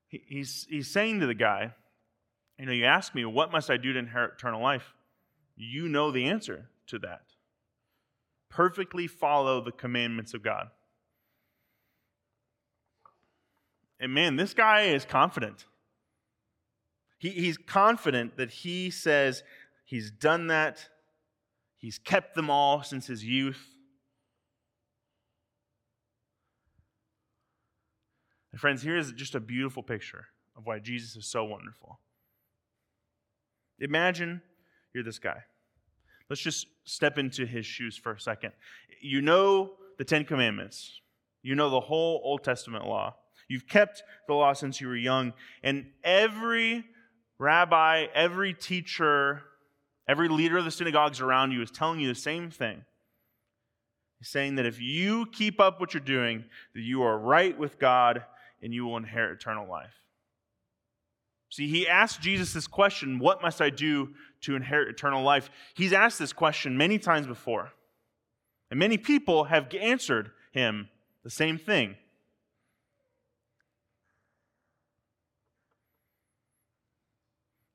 he's, 0.07 0.69
he's 0.71 0.89
saying 0.89 1.19
to 1.19 1.27
the 1.27 1.35
guy, 1.35 1.75
You 2.57 2.67
know, 2.67 2.73
you 2.73 2.85
ask 2.85 3.17
me, 3.17 3.25
what 3.25 3.51
must 3.51 3.69
I 3.69 3.79
do 3.79 3.93
to 3.93 3.99
inherit 3.99 4.35
eternal 4.35 4.63
life? 4.63 4.95
You 5.57 5.89
know 5.89 6.13
the 6.13 6.27
answer 6.27 6.69
to 6.87 7.01
that. 7.01 7.23
Perfectly 8.49 9.09
follow 9.09 9.61
the 9.61 9.73
commandments 9.73 10.35
of 10.35 10.45
God. 10.45 10.69
And 14.03 14.13
man, 14.13 14.35
this 14.35 14.53
guy 14.53 14.83
is 14.83 15.05
confident. 15.05 15.65
He, 17.19 17.31
he's 17.31 17.57
confident 17.57 18.37
that 18.37 18.51
he 18.51 18.91
says 18.91 19.45
he's 19.85 20.11
done 20.11 20.49
that, 20.49 20.89
he's 21.77 21.99
kept 21.99 22.35
them 22.35 22.51
all 22.51 22.83
since 22.83 23.07
his 23.07 23.25
youth. 23.25 23.65
And 28.51 28.61
friends, 28.61 28.83
here 28.83 28.97
is 28.97 29.13
just 29.13 29.37
a 29.37 29.41
beautiful 29.41 29.85
picture 29.85 30.27
of 30.57 30.67
why 30.67 30.81
Jesus 30.81 31.15
is 31.15 31.27
so 31.27 31.45
wonderful. 31.45 32.01
Imagine 33.79 34.43
you're 34.93 35.05
this 35.05 35.21
guy. 35.21 35.45
Let's 36.29 36.43
just 36.43 36.67
step 36.83 37.19
into 37.19 37.47
his 37.47 37.65
shoes 37.67 37.97
for 37.97 38.11
a 38.11 38.21
second. 38.21 38.53
You 39.01 39.23
know 39.23 39.75
the 39.97 40.05
Ten 40.05 40.25
Commandments, 40.25 41.01
you 41.45 41.55
know 41.55 41.71
the 41.71 41.81
whole 41.81 42.21
Old 42.25 42.43
Testament 42.43 42.85
law. 42.85 43.15
You've 43.49 43.69
kept 43.69 44.03
the 44.29 44.35
law 44.35 44.53
since 44.53 44.81
you 44.81 44.89
were 44.89 44.97
young, 44.97 45.33
and 45.63 45.87
every 46.05 46.85
rabbi, 47.39 48.07
every 48.15 48.55
teacher, 48.55 49.43
every 50.09 50.29
leader 50.29 50.59
of 50.59 50.65
the 50.65 50.71
synagogues 50.71 51.21
around 51.21 51.53
you 51.53 51.63
is 51.63 51.71
telling 51.71 52.01
you 52.01 52.09
the 52.09 52.15
same 52.15 52.51
thing. 52.51 52.85
He's 54.19 54.29
saying 54.29 54.55
that 54.55 54.67
if 54.67 54.81
you 54.81 55.27
keep 55.27 55.61
up 55.61 55.81
what 55.81 55.95
you're 55.95 56.01
doing, 56.01 56.45
that 56.75 56.81
you 56.81 57.03
are 57.03 57.19
right 57.19 57.59
with 57.59 57.79
God 57.79 58.25
and 58.63 58.73
you 58.73 58.85
will 58.85 58.97
inherit 58.97 59.41
eternal 59.41 59.69
life. 59.69 59.95
See, 61.51 61.69
he 61.69 61.87
asked 61.87 62.23
Jesus 62.23 62.53
this 62.55 62.67
question 62.67 63.19
What 63.19 63.43
must 63.43 63.61
I 63.61 63.69
do 63.69 64.15
to 64.43 64.57
inherit 64.57 64.89
eternal 64.89 65.23
life? 65.23 65.51
He's 65.75 65.93
asked 65.93 66.19
this 66.19 66.33
question 66.33 66.79
many 66.79 66.99
times 66.99 67.27
before. 67.27 67.73
And 68.71 68.79
many 68.79 68.97
people 68.97 69.45
have 69.45 69.75
answered 69.75 70.31
him 70.53 70.89
the 71.25 71.31
same 71.31 71.59
thing. 71.59 71.97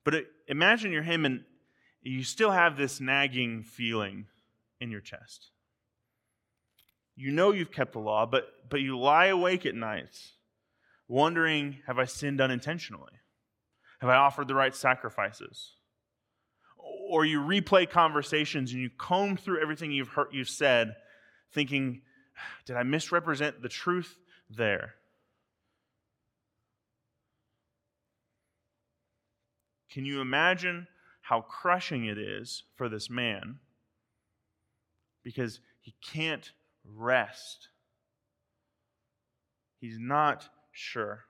But 0.08 0.14
it, 0.14 0.28
imagine 0.46 0.90
you're 0.90 1.02
him 1.02 1.26
and 1.26 1.44
you 2.00 2.24
still 2.24 2.50
have 2.50 2.78
this 2.78 2.98
nagging 2.98 3.62
feeling 3.62 4.24
in 4.80 4.90
your 4.90 5.02
chest. 5.02 5.50
You 7.14 7.30
know 7.30 7.52
you've 7.52 7.70
kept 7.70 7.92
the 7.92 7.98
law, 7.98 8.24
but, 8.24 8.48
but 8.70 8.80
you 8.80 8.98
lie 8.98 9.26
awake 9.26 9.66
at 9.66 9.74
nights 9.74 10.32
wondering 11.08 11.80
have 11.86 11.98
I 11.98 12.06
sinned 12.06 12.40
unintentionally? 12.40 13.12
Have 14.00 14.08
I 14.08 14.16
offered 14.16 14.48
the 14.48 14.54
right 14.54 14.74
sacrifices? 14.74 15.72
Or 16.78 17.26
you 17.26 17.42
replay 17.42 17.86
conversations 17.86 18.72
and 18.72 18.80
you 18.80 18.88
comb 18.88 19.36
through 19.36 19.60
everything 19.60 19.92
you've 19.92 20.08
heard 20.08 20.28
you've 20.32 20.48
said, 20.48 20.96
thinking, 21.52 22.00
did 22.64 22.76
I 22.76 22.82
misrepresent 22.82 23.60
the 23.60 23.68
truth 23.68 24.18
there? 24.48 24.94
Can 29.90 30.04
you 30.04 30.20
imagine 30.20 30.86
how 31.22 31.40
crushing 31.40 32.06
it 32.06 32.18
is 32.18 32.64
for 32.76 32.88
this 32.88 33.08
man? 33.08 33.58
Because 35.22 35.60
he 35.80 35.94
can't 36.02 36.52
rest. 36.84 37.68
He's 39.80 39.98
not 39.98 40.48
Sure. 40.80 41.24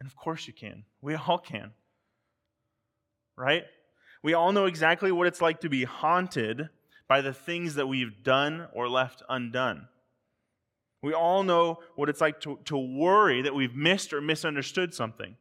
And 0.00 0.08
of 0.08 0.16
course 0.16 0.46
you 0.46 0.54
can. 0.54 0.84
We 1.02 1.14
all 1.16 1.36
can. 1.36 1.72
Right? 3.36 3.64
We 4.22 4.32
all 4.32 4.52
know 4.52 4.64
exactly 4.64 5.12
what 5.12 5.26
it's 5.26 5.42
like 5.42 5.60
to 5.60 5.68
be 5.68 5.84
haunted 5.84 6.70
by 7.08 7.20
the 7.20 7.34
things 7.34 7.74
that 7.74 7.86
we've 7.86 8.22
done 8.22 8.68
or 8.72 8.88
left 8.88 9.22
undone. 9.28 9.88
We 11.02 11.14
all 11.14 11.42
know 11.42 11.78
what 11.94 12.08
it's 12.08 12.20
like 12.20 12.40
to, 12.40 12.58
to 12.64 12.76
worry 12.76 13.42
that 13.42 13.54
we've 13.54 13.74
missed 13.74 14.12
or 14.12 14.20
misunderstood 14.20 14.94
something. 14.94 15.36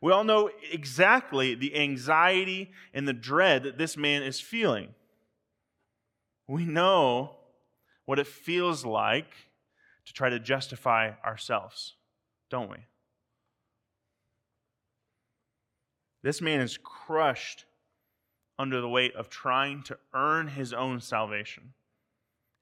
We 0.00 0.12
all 0.12 0.24
know 0.24 0.50
exactly 0.72 1.54
the 1.54 1.76
anxiety 1.76 2.70
and 2.92 3.06
the 3.06 3.12
dread 3.12 3.64
that 3.64 3.78
this 3.78 3.96
man 3.96 4.22
is 4.22 4.40
feeling. 4.40 4.88
We 6.48 6.64
know 6.64 7.36
what 8.06 8.18
it 8.18 8.26
feels 8.26 8.84
like 8.84 9.34
to 10.06 10.12
try 10.12 10.28
to 10.28 10.38
justify 10.38 11.12
ourselves, 11.24 11.94
don't 12.50 12.70
we? 12.70 12.78
This 16.22 16.40
man 16.40 16.60
is 16.60 16.78
crushed 16.82 17.66
under 18.58 18.80
the 18.80 18.88
weight 18.88 19.14
of 19.14 19.28
trying 19.28 19.82
to 19.84 19.98
earn 20.14 20.48
his 20.48 20.72
own 20.72 21.00
salvation. 21.00 21.74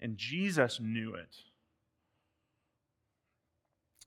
And 0.00 0.16
Jesus 0.16 0.80
knew 0.80 1.14
it. 1.14 1.36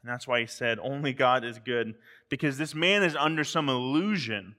And 0.06 0.14
that's 0.14 0.28
why 0.28 0.40
he 0.40 0.46
said, 0.46 0.78
Only 0.78 1.14
God 1.14 1.44
is 1.44 1.58
good. 1.58 1.96
Because 2.30 2.60
this 2.60 2.76
man 2.76 3.02
is 3.02 3.16
under 3.16 3.44
some 3.44 3.70
illusion 3.70 4.56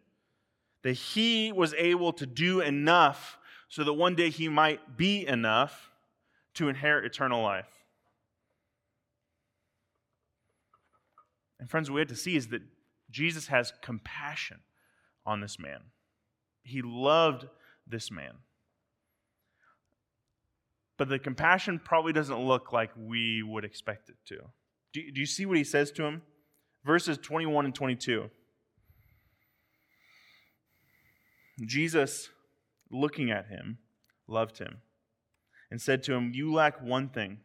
that 0.83 0.95
he 0.95 1.53
was 1.53 1.73
able 1.75 2.13
to 2.15 2.27
do 2.27 2.61
enough 2.61 3.39
so 3.69 3.85
that 3.85 3.93
one 3.93 4.17
day 4.17 4.29
he 4.29 4.49
might 4.49 4.97
be 4.97 5.25
enough 5.25 5.93
to 6.55 6.69
inherit 6.69 7.05
eternal 7.05 7.45
life. 7.45 7.69
And 11.61 11.71
friends, 11.71 11.89
what 11.89 11.95
we 11.95 12.01
have 12.01 12.09
to 12.09 12.17
see 12.17 12.35
is 12.35 12.49
that 12.49 12.63
Jesus 13.09 13.47
has 13.47 13.73
compassion 13.83 14.59
on 15.25 15.41
this 15.41 15.61
man. 15.61 15.79
He 16.65 16.83
loved 16.83 17.47
this 17.87 18.11
man. 18.11 18.33
But 20.97 21.09
the 21.09 21.21
compassion 21.21 21.81
probably 21.85 22.13
doesn't 22.13 22.37
look 22.37 22.73
like 22.73 22.91
we 22.97 23.45
would 23.45 23.65
expect 23.65 24.09
it 24.09 24.17
to. 24.27 24.41
Do, 24.97 25.11
do 25.11 25.21
you 25.21 25.27
see 25.27 25.45
what 25.45 25.59
he 25.59 25.65
says 25.65 25.93
to 25.93 26.05
him? 26.05 26.23
Verses 26.83 27.19
21 27.19 27.67
and 27.67 27.75
22. 27.75 28.31
Jesus, 31.67 32.31
looking 32.91 33.31
at 33.31 33.49
him, 33.49 33.77
loved 34.27 34.57
him 34.57 34.79
and 35.71 35.83
said 35.83 36.03
to 36.05 36.15
him, 36.15 36.33
You 36.33 36.51
lack 36.51 36.81
one 36.81 37.11
thing. 37.11 37.41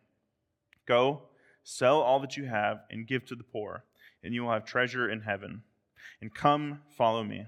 Go, 0.88 1.24
sell 1.62 2.00
all 2.00 2.22
that 2.22 2.38
you 2.38 2.46
have 2.46 2.84
and 2.90 3.06
give 3.06 3.26
to 3.26 3.36
the 3.36 3.44
poor, 3.44 3.84
and 4.24 4.34
you 4.34 4.44
will 4.44 4.54
have 4.54 4.64
treasure 4.64 5.10
in 5.10 5.20
heaven. 5.20 5.64
And 6.22 6.34
come, 6.34 6.80
follow 6.96 7.22
me. 7.22 7.48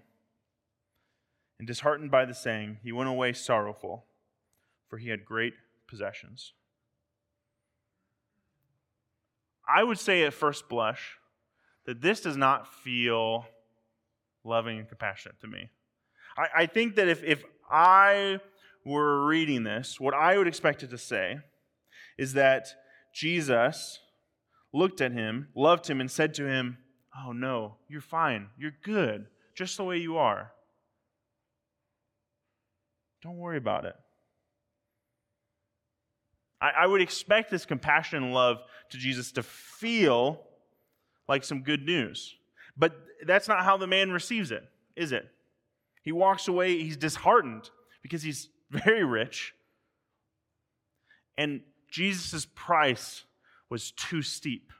And 1.59 1.65
disheartened 1.65 2.11
by 2.11 2.25
the 2.25 2.33
saying, 2.33 2.79
he 2.83 2.91
went 2.91 3.07
away 3.07 3.31
sorrowful, 3.31 4.03
for 4.89 4.97
he 4.97 5.07
had 5.07 5.23
great 5.23 5.53
possessions. 5.87 6.51
I 9.67 9.83
would 9.83 9.99
say 9.99 10.23
at 10.23 10.33
first 10.33 10.67
blush 10.69 11.17
that 11.85 12.01
this 12.01 12.21
does 12.21 12.37
not 12.37 12.73
feel 12.73 13.45
loving 14.43 14.79
and 14.79 14.87
compassionate 14.87 15.39
to 15.41 15.47
me. 15.47 15.69
I, 16.37 16.47
I 16.55 16.65
think 16.65 16.95
that 16.95 17.07
if, 17.07 17.23
if 17.23 17.43
I 17.69 18.39
were 18.85 19.25
reading 19.25 19.63
this, 19.63 19.99
what 19.99 20.13
I 20.13 20.37
would 20.37 20.47
expect 20.47 20.83
it 20.83 20.89
to 20.89 20.97
say 20.97 21.39
is 22.17 22.33
that 22.33 22.67
Jesus 23.13 23.99
looked 24.73 25.01
at 25.01 25.11
him, 25.11 25.49
loved 25.55 25.87
him, 25.87 26.01
and 26.01 26.09
said 26.09 26.33
to 26.35 26.47
him, 26.47 26.77
Oh, 27.15 27.31
no, 27.31 27.75
you're 27.87 28.01
fine. 28.01 28.47
You're 28.57 28.73
good, 28.83 29.27
just 29.55 29.77
the 29.77 29.83
way 29.83 29.97
you 29.97 30.17
are. 30.17 30.51
Don't 33.21 33.37
worry 33.37 33.57
about 33.57 33.85
it. 33.85 33.95
I, 36.63 36.83
I 36.83 36.87
would 36.87 37.01
expect 37.01 37.51
this 37.51 37.65
compassion 37.65 38.23
and 38.23 38.33
love 38.33 38.63
to 38.91 38.97
Jesus 38.97 39.33
to 39.33 39.43
feel 39.43 40.39
like 41.27 41.43
some 41.43 41.61
good 41.61 41.83
news. 41.85 42.35
But 42.77 42.95
that's 43.25 43.49
not 43.49 43.63
how 43.63 43.75
the 43.75 43.85
man 43.85 44.11
receives 44.11 44.49
it, 44.51 44.63
is 44.95 45.11
it? 45.11 45.29
He 46.01 46.13
walks 46.13 46.47
away, 46.47 46.81
he's 46.81 46.97
disheartened 46.97 47.69
because 48.01 48.23
he's 48.23 48.47
very 48.71 49.03
rich. 49.03 49.53
And 51.37 51.61
Jesus' 51.91 52.47
price 52.55 53.25
was 53.69 53.91
too 53.91 54.21
steep. 54.21 54.71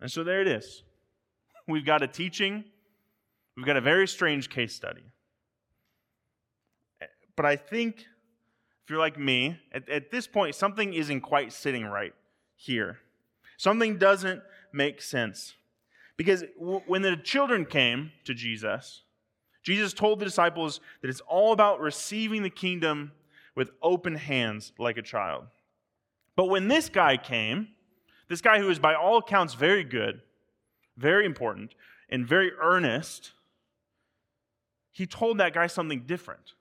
And 0.00 0.10
so 0.10 0.22
there 0.22 0.42
it 0.42 0.48
is. 0.48 0.84
We've 1.68 1.84
got 1.84 2.02
a 2.02 2.06
teaching, 2.06 2.64
we've 3.56 3.64
got 3.64 3.78
a 3.78 3.80
very 3.80 4.06
strange 4.06 4.50
case 4.50 4.74
study. 4.74 5.13
But 7.36 7.46
I 7.46 7.56
think 7.56 8.06
if 8.84 8.90
you're 8.90 8.98
like 8.98 9.18
me, 9.18 9.58
at, 9.72 9.88
at 9.88 10.10
this 10.10 10.26
point, 10.26 10.54
something 10.54 10.92
isn't 10.92 11.22
quite 11.22 11.52
sitting 11.52 11.86
right 11.86 12.12
here. 12.56 12.98
Something 13.56 13.96
doesn't 13.96 14.42
make 14.72 15.00
sense. 15.00 15.54
Because 16.16 16.44
w- 16.58 16.82
when 16.86 17.02
the 17.02 17.16
children 17.16 17.64
came 17.64 18.12
to 18.24 18.34
Jesus, 18.34 19.02
Jesus 19.62 19.94
told 19.94 20.18
the 20.18 20.26
disciples 20.26 20.80
that 21.00 21.08
it's 21.08 21.22
all 21.22 21.52
about 21.52 21.80
receiving 21.80 22.42
the 22.42 22.50
kingdom 22.50 23.12
with 23.54 23.70
open 23.82 24.16
hands 24.16 24.72
like 24.78 24.98
a 24.98 25.02
child. 25.02 25.46
But 26.36 26.46
when 26.46 26.68
this 26.68 26.88
guy 26.88 27.16
came, 27.16 27.68
this 28.28 28.42
guy 28.42 28.58
who 28.58 28.68
is 28.68 28.78
by 28.78 28.94
all 28.94 29.18
accounts 29.18 29.54
very 29.54 29.84
good, 29.84 30.20
very 30.96 31.24
important, 31.24 31.74
and 32.10 32.26
very 32.26 32.52
earnest, 32.60 33.32
he 34.92 35.06
told 35.06 35.38
that 35.38 35.54
guy 35.54 35.66
something 35.66 36.00
different. 36.00 36.52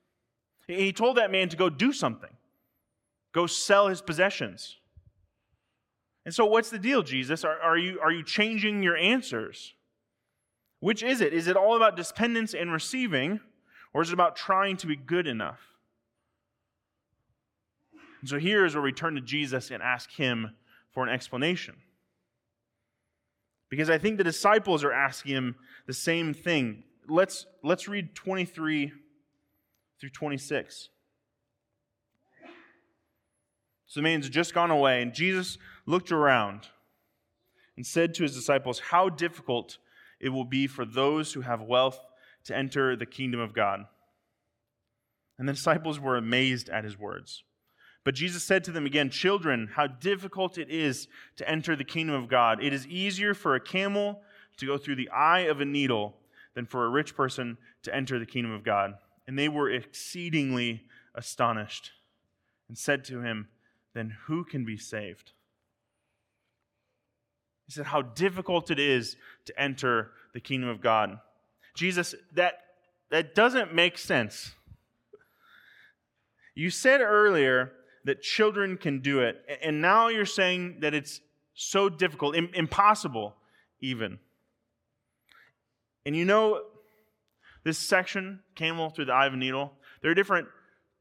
He 0.68 0.94
told 0.94 1.18
that 1.18 1.32
man 1.32 1.50
to 1.50 1.58
go 1.58 1.70
do 1.70 1.92
something, 1.92 2.30
go 3.34 3.48
sell 3.48 3.88
his 3.88 4.02
possessions. 4.02 4.78
And 6.26 6.34
so, 6.34 6.46
what's 6.46 6.70
the 6.70 6.80
deal, 6.80 7.04
Jesus? 7.04 7.44
Are, 7.44 7.60
are, 7.60 7.78
you, 7.78 8.00
are 8.02 8.12
you 8.12 8.24
changing 8.24 8.82
your 8.82 8.96
answers? 8.96 9.74
Which 10.80 11.04
is 11.04 11.22
it? 11.22 11.34
Is 11.34 11.48
it 11.48 11.58
all 11.58 11.76
about 11.76 11.98
dependence 11.98 12.54
and 12.54 12.72
receiving, 12.72 13.42
or 13.94 14.02
is 14.02 14.10
it 14.10 14.14
about 14.14 14.36
trying 14.36 14.78
to 14.78 14.88
be 14.88 14.96
good 14.96 15.28
enough? 15.28 15.60
And 18.22 18.30
so, 18.30 18.40
here 18.40 18.64
is 18.64 18.74
where 18.74 18.84
we 18.84 18.94
turn 18.94 19.16
to 19.16 19.22
Jesus 19.22 19.70
and 19.70 19.84
ask 19.84 20.12
him 20.12 20.56
for 20.94 21.04
an 21.04 21.10
explanation. 21.10 21.76
Because 23.70 23.90
I 23.90 23.98
think 23.98 24.18
the 24.18 24.24
disciples 24.24 24.84
are 24.84 24.94
asking 24.94 25.34
him 25.34 25.56
the 25.88 25.94
same 25.94 26.34
thing. 26.34 26.84
Let's, 27.10 27.48
let's 27.64 27.88
read 27.88 28.16
23 28.16 28.94
through 30.00 30.10
26. 30.10 30.90
So 33.86 34.00
the 34.00 34.04
man's 34.04 34.30
just 34.30 34.54
gone 34.54 34.72
away, 34.72 35.02
and 35.02 35.14
Jesus 35.14 35.58
looked 35.86 36.12
around 36.12 36.68
and 37.76 37.86
said 37.86 38.14
to 38.16 38.24
his 38.24 38.36
disciples, 38.36 38.80
How 38.80 39.10
difficult 39.10 39.78
it 40.20 40.30
will 40.30 40.46
be 40.46 40.68
for 40.68 40.86
those 40.86 41.34
who 41.34 41.42
have 41.42 41.62
wealth 41.62 42.00
to 42.46 42.56
enter 42.56 42.96
the 42.96 43.06
kingdom 43.06 43.40
of 43.40 43.54
God. 43.54 43.86
And 45.38 45.48
the 45.48 45.54
disciples 45.54 46.00
were 46.00 46.18
amazed 46.18 46.70
at 46.70 46.84
his 46.84 46.98
words. 46.98 47.44
But 48.04 48.16
Jesus 48.16 48.44
said 48.44 48.64
to 48.66 48.72
them 48.72 48.86
again, 48.86 49.10
Children, 49.10 49.70
how 49.74 49.88
difficult 49.88 50.58
it 50.58 50.70
is 50.70 51.08
to 51.38 51.50
enter 51.50 51.76
the 51.76 51.84
kingdom 51.84 52.16
of 52.16 52.28
God. 52.28 52.64
It 52.64 52.74
is 52.74 52.88
easier 52.88 53.34
for 53.34 53.56
a 53.56 53.60
camel 53.60 54.22
to 54.58 54.66
go 54.66 54.78
through 54.78 54.96
the 54.96 55.10
eye 55.10 55.42
of 55.42 55.62
a 55.62 55.66
needle 55.66 56.16
than 56.54 56.66
for 56.66 56.86
a 56.86 56.90
rich 56.90 57.16
person 57.16 57.58
to 57.84 57.96
enter 57.96 58.20
the 58.20 58.26
kingdom 58.26 58.52
of 58.52 58.64
God. 58.64 58.96
And 59.28 59.38
they 59.38 59.50
were 59.50 59.70
exceedingly 59.70 60.84
astonished 61.16 61.92
and 62.68 62.78
said 62.78 63.04
to 63.06 63.22
him, 63.22 63.48
Then 63.94 64.18
who 64.26 64.44
can 64.44 64.66
be 64.66 64.78
saved? 64.78 65.32
He 67.66 67.72
said, 67.72 67.86
How 67.86 68.02
difficult 68.02 68.72
it 68.72 68.80
is 68.80 69.16
to 69.46 69.62
enter 69.62 70.12
the 70.34 70.40
kingdom 70.40 70.70
of 70.70 70.82
God. 70.82 71.20
Jesus, 71.76 72.14
that, 72.34 72.60
that 73.10 73.36
doesn't 73.36 73.74
make 73.74 73.98
sense. 73.98 74.52
You 76.56 76.70
said 76.70 77.02
earlier 77.02 77.72
that 78.06 78.22
children 78.22 78.78
can 78.78 79.00
do 79.00 79.22
it, 79.22 79.44
and 79.64 79.82
now 79.82 80.10
you're 80.10 80.26
saying 80.26 80.82
that 80.82 80.94
it's 80.94 81.22
so 81.56 81.90
difficult, 81.90 82.36
impossible 82.36 83.36
even. 83.80 84.20
And 86.06 86.16
you 86.16 86.26
know, 86.26 86.62
this 87.64 87.78
section, 87.78 88.42
camel 88.56 88.90
through 88.90 89.06
the 89.06 89.14
eye 89.14 89.26
of 89.26 89.34
a 89.34 89.38
needle, 89.38 89.74
there 90.02 90.12
are 90.12 90.16
different 90.16 90.48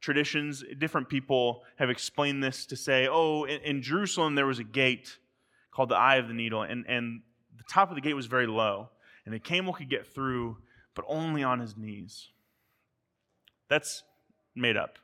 traditions. 0.00 0.64
Different 0.78 1.08
people 1.08 1.62
have 1.76 1.90
explained 1.90 2.42
this 2.42 2.66
to 2.66 2.76
say, 2.76 3.08
oh, 3.10 3.44
in, 3.44 3.60
in 3.62 3.82
Jerusalem 3.82 4.34
there 4.34 4.46
was 4.46 4.58
a 4.58 4.64
gate 4.64 5.18
called 5.70 5.88
the 5.88 5.96
eye 5.96 6.16
of 6.16 6.28
the 6.28 6.34
needle, 6.34 6.62
and, 6.62 6.84
and 6.86 7.22
the 7.56 7.64
top 7.70 7.88
of 7.88 7.94
the 7.94 8.00
gate 8.00 8.14
was 8.14 8.26
very 8.26 8.46
low, 8.46 8.90
and 9.24 9.34
a 9.34 9.38
camel 9.38 9.72
could 9.72 9.88
get 9.88 10.06
through, 10.06 10.58
but 10.94 11.04
only 11.08 11.42
on 11.42 11.60
his 11.60 11.76
knees. 11.76 12.28
That's 13.68 14.02
made 14.54 14.76
up. 14.76 14.98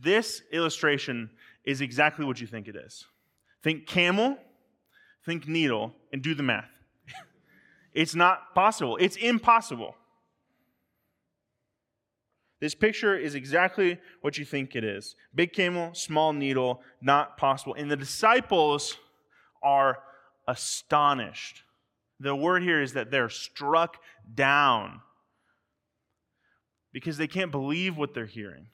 This 0.00 0.42
illustration 0.52 1.30
is 1.64 1.80
exactly 1.80 2.24
what 2.24 2.40
you 2.40 2.46
think 2.46 2.68
it 2.68 2.76
is. 2.76 3.04
Think 3.64 3.86
camel, 3.86 4.38
think 5.26 5.48
needle, 5.48 5.92
and 6.12 6.22
do 6.22 6.36
the 6.36 6.44
math. 6.44 6.70
It's 7.98 8.14
not 8.14 8.54
possible. 8.54 8.96
It's 9.00 9.16
impossible. 9.16 9.96
This 12.60 12.72
picture 12.72 13.16
is 13.16 13.34
exactly 13.34 13.98
what 14.20 14.38
you 14.38 14.44
think 14.44 14.76
it 14.76 14.84
is 14.84 15.16
big 15.34 15.52
camel, 15.52 15.92
small 15.94 16.32
needle, 16.32 16.80
not 17.02 17.36
possible. 17.36 17.74
And 17.76 17.90
the 17.90 17.96
disciples 17.96 18.96
are 19.64 19.98
astonished. 20.46 21.64
The 22.20 22.36
word 22.36 22.62
here 22.62 22.80
is 22.80 22.92
that 22.92 23.10
they're 23.10 23.28
struck 23.28 23.96
down 24.32 25.00
because 26.92 27.16
they 27.16 27.26
can't 27.26 27.50
believe 27.50 27.96
what 27.96 28.14
they're 28.14 28.26
hearing. 28.26 28.68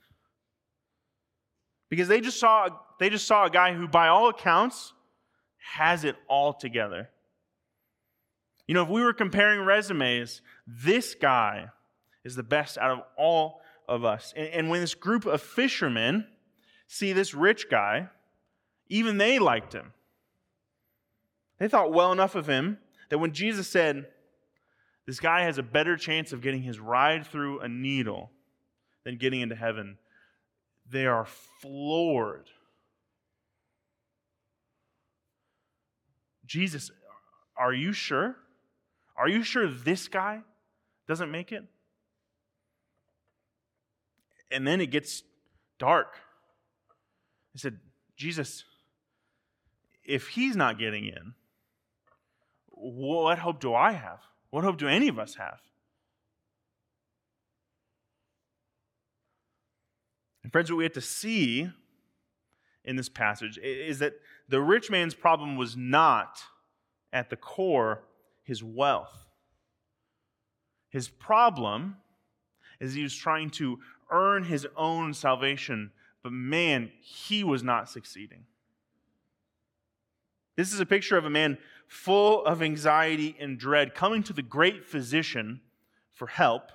Because 1.88 2.08
they 2.08 2.20
just 2.20 2.38
saw 2.38 2.68
they 3.00 3.08
just 3.08 3.26
saw 3.26 3.46
a 3.46 3.50
guy 3.50 3.72
who 3.72 3.88
by 3.88 4.08
all 4.08 4.28
accounts 4.28 4.92
has 5.76 6.04
it 6.04 6.16
all 6.28 6.52
together. 6.52 7.08
You 8.66 8.74
know, 8.74 8.82
if 8.82 8.88
we 8.88 9.02
were 9.02 9.12
comparing 9.12 9.60
resumes, 9.60 10.40
this 10.66 11.14
guy 11.14 11.68
is 12.24 12.34
the 12.34 12.42
best 12.42 12.78
out 12.78 12.90
of 12.90 13.00
all 13.16 13.60
of 13.88 14.04
us. 14.04 14.32
And, 14.36 14.48
and 14.48 14.70
when 14.70 14.80
this 14.80 14.94
group 14.94 15.26
of 15.26 15.42
fishermen 15.42 16.26
see 16.86 17.12
this 17.12 17.34
rich 17.34 17.68
guy, 17.70 18.08
even 18.88 19.18
they 19.18 19.38
liked 19.38 19.72
him. 19.72 19.92
They 21.58 21.68
thought 21.68 21.92
well 21.92 22.12
enough 22.12 22.34
of 22.34 22.48
him 22.48 22.78
that 23.10 23.18
when 23.18 23.32
Jesus 23.32 23.68
said, 23.68 24.06
This 25.06 25.20
guy 25.20 25.42
has 25.42 25.58
a 25.58 25.62
better 25.62 25.96
chance 25.96 26.32
of 26.32 26.40
getting 26.40 26.62
his 26.62 26.80
ride 26.80 27.26
through 27.26 27.60
a 27.60 27.68
needle 27.68 28.30
than 29.04 29.18
getting 29.18 29.40
into 29.40 29.54
heaven, 29.54 29.98
they 30.90 31.06
are 31.06 31.26
floored. 31.60 32.48
Jesus, 36.46 36.90
are 37.56 37.72
you 37.72 37.92
sure? 37.92 38.36
Are 39.16 39.28
you 39.28 39.42
sure 39.42 39.68
this 39.68 40.08
guy 40.08 40.40
doesn't 41.06 41.30
make 41.30 41.52
it? 41.52 41.64
And 44.50 44.66
then 44.66 44.80
it 44.80 44.90
gets 44.90 45.22
dark. 45.78 46.16
I 47.54 47.58
said, 47.58 47.78
Jesus, 48.16 48.64
if 50.04 50.28
he's 50.28 50.56
not 50.56 50.78
getting 50.78 51.06
in, 51.06 51.34
what 52.66 53.38
hope 53.38 53.60
do 53.60 53.74
I 53.74 53.92
have? 53.92 54.20
What 54.50 54.64
hope 54.64 54.76
do 54.76 54.88
any 54.88 55.08
of 55.08 55.18
us 55.18 55.36
have? 55.36 55.60
And, 60.42 60.52
friends, 60.52 60.70
what 60.70 60.76
we 60.76 60.84
have 60.84 60.92
to 60.92 61.00
see 61.00 61.70
in 62.84 62.96
this 62.96 63.08
passage 63.08 63.58
is 63.58 63.98
that 64.00 64.14
the 64.48 64.60
rich 64.60 64.90
man's 64.90 65.14
problem 65.14 65.56
was 65.56 65.76
not 65.76 66.42
at 67.12 67.30
the 67.30 67.36
core 67.36 68.02
his 68.44 68.62
wealth. 68.62 69.26
His 70.90 71.08
problem 71.08 71.96
is 72.78 72.94
he 72.94 73.02
was 73.02 73.16
trying 73.16 73.50
to 73.50 73.80
earn 74.10 74.44
his 74.44 74.66
own 74.76 75.12
salvation, 75.12 75.90
but 76.22 76.32
man, 76.32 76.92
he 77.00 77.42
was 77.42 77.62
not 77.62 77.90
succeeding. 77.90 78.44
This 80.56 80.72
is 80.72 80.78
a 80.78 80.86
picture 80.86 81.16
of 81.16 81.24
a 81.24 81.30
man 81.30 81.58
full 81.88 82.44
of 82.44 82.62
anxiety 82.62 83.36
and 83.40 83.58
dread 83.58 83.94
coming 83.94 84.22
to 84.22 84.32
the 84.32 84.42
great 84.42 84.84
physician 84.84 85.60
for 86.12 86.28
help, 86.28 86.70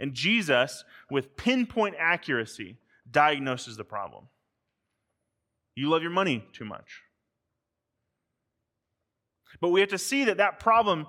and 0.00 0.12
Jesus, 0.12 0.84
with 1.10 1.36
pinpoint 1.36 1.94
accuracy, 1.98 2.78
diagnoses 3.08 3.76
the 3.76 3.84
problem. 3.84 4.28
You 5.74 5.88
love 5.88 6.02
your 6.02 6.10
money 6.10 6.44
too 6.52 6.64
much. 6.64 7.02
But 9.60 9.70
we 9.70 9.80
have 9.80 9.90
to 9.90 9.98
see 9.98 10.24
that 10.24 10.36
that 10.38 10.60
problem 10.60 11.06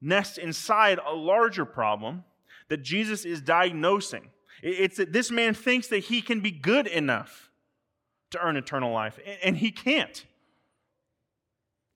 nests 0.00 0.38
inside 0.38 0.98
a 1.04 1.14
larger 1.14 1.64
problem 1.64 2.24
that 2.68 2.82
Jesus 2.82 3.24
is 3.24 3.40
diagnosing. 3.40 4.30
It's 4.62 4.96
that 4.96 5.12
this 5.12 5.30
man 5.30 5.54
thinks 5.54 5.88
that 5.88 5.98
he 5.98 6.22
can 6.22 6.40
be 6.40 6.50
good 6.50 6.86
enough 6.86 7.50
to 8.30 8.40
earn 8.40 8.56
eternal 8.56 8.92
life, 8.92 9.18
and 9.42 9.56
he 9.56 9.70
can't. 9.70 10.24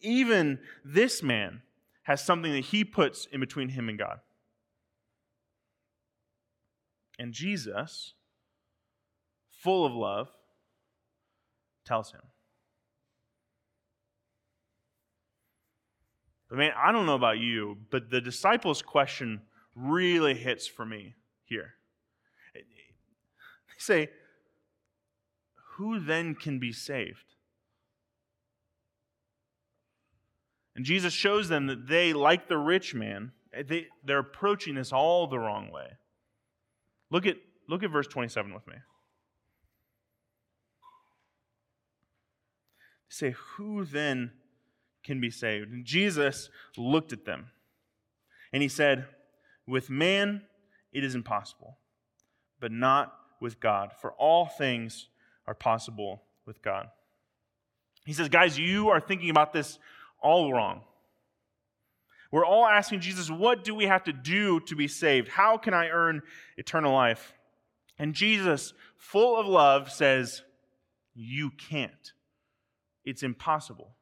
Even 0.01 0.59
this 0.85 1.23
man 1.23 1.63
has 2.05 2.25
something 2.25 2.53
that 2.53 2.67
he 2.67 2.85
puts 2.85 3.27
in 3.27 3.41
between 3.41 3.71
him 3.71 3.89
and 3.89 3.99
God. 3.99 4.21
And 7.19 7.33
Jesus, 7.33 8.15
full 9.51 9.85
of 9.85 9.93
love, 9.93 10.29
tells 11.85 12.13
him. 12.13 12.23
But 16.51 16.59
man, 16.59 16.73
I 16.77 16.91
don't 16.91 17.07
know 17.07 17.15
about 17.15 17.39
you, 17.39 17.79
but 17.91 18.11
the 18.11 18.21
disciples' 18.21 18.83
question 18.83 19.41
really 19.77 20.35
hits 20.35 20.67
for 20.67 20.85
me 20.85 21.15
here. 21.45 21.75
They 22.53 22.63
say, 23.79 24.11
Who 25.77 26.01
then 26.01 26.35
can 26.35 26.59
be 26.59 26.73
saved? 26.73 27.25
And 30.75 30.85
Jesus 30.85 31.13
shows 31.13 31.49
them 31.49 31.67
that 31.69 31.87
they, 31.87 32.13
like 32.13 32.49
the 32.49 32.59
rich 32.59 32.95
man, 32.95 33.31
they, 33.53 33.87
they're 34.05 34.19
approaching 34.19 34.75
this 34.75 34.93
all 34.93 35.29
the 35.29 35.39
wrong 35.39 35.71
way. 35.71 35.99
Look 37.11 37.27
at, 37.27 37.37
look 37.69 37.83
at 37.85 37.91
verse 37.91 38.07
27 38.09 38.53
with 38.55 38.67
me. 38.67 38.75
They 38.75 38.81
say, 43.09 43.35
Who 43.57 43.85
then 43.85 44.33
can 45.03 45.21
be 45.21 45.31
saved? 45.31 45.71
And 45.71 45.85
Jesus 45.85 46.49
looked 46.77 47.13
at 47.13 47.25
them 47.25 47.47
and 48.53 48.63
he 48.63 48.69
said, 48.69 49.07
With 49.67 49.91
man 49.91 50.43
it 50.93 51.05
is 51.05 51.15
impossible, 51.15 51.79
but 52.61 52.73
not 52.73 53.15
with 53.41 53.61
God, 53.61 53.93
for 54.01 54.13
all 54.13 54.47
things 54.47 55.09
are 55.47 55.55
possible 55.55 56.23
with 56.47 56.63
God. 56.63 56.89
He 58.05 58.13
says, 58.13 58.29
Guys, 58.29 58.59
you 58.59 58.89
are 58.89 59.01
thinking 59.01 59.31
about 59.31 59.53
this 59.53 59.79
all 60.23 60.53
wrong. 60.53 60.83
We're 62.33 62.47
all 62.47 62.67
asking 62.67 63.01
Jesus, 63.01 63.31
What 63.31 63.65
do 63.65 63.75
we 63.75 63.87
have 63.87 64.05
to 64.05 64.13
do 64.13 64.61
to 64.61 64.77
be 64.77 64.89
saved? 64.89 65.29
How 65.29 65.57
can 65.57 65.75
I 65.75 65.89
earn 65.89 66.23
eternal 66.57 66.93
life? 66.93 67.35
And 67.99 68.15
Jesus, 68.15 68.73
full 68.97 69.39
of 69.39 69.47
love, 69.47 69.91
says, 69.91 70.43
You 71.15 71.51
can't. 71.51 72.13
It's 73.05 73.23
impossible. 73.23 73.95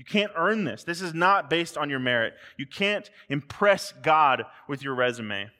You 0.00 0.04
can't 0.06 0.32
earn 0.34 0.64
this. 0.64 0.82
This 0.82 1.02
is 1.02 1.12
not 1.12 1.50
based 1.50 1.76
on 1.76 1.90
your 1.90 1.98
merit. 1.98 2.32
You 2.56 2.64
can't 2.64 3.10
impress 3.28 3.92
God 4.02 4.44
with 4.66 4.82
your 4.82 4.94
resume. 4.94 5.50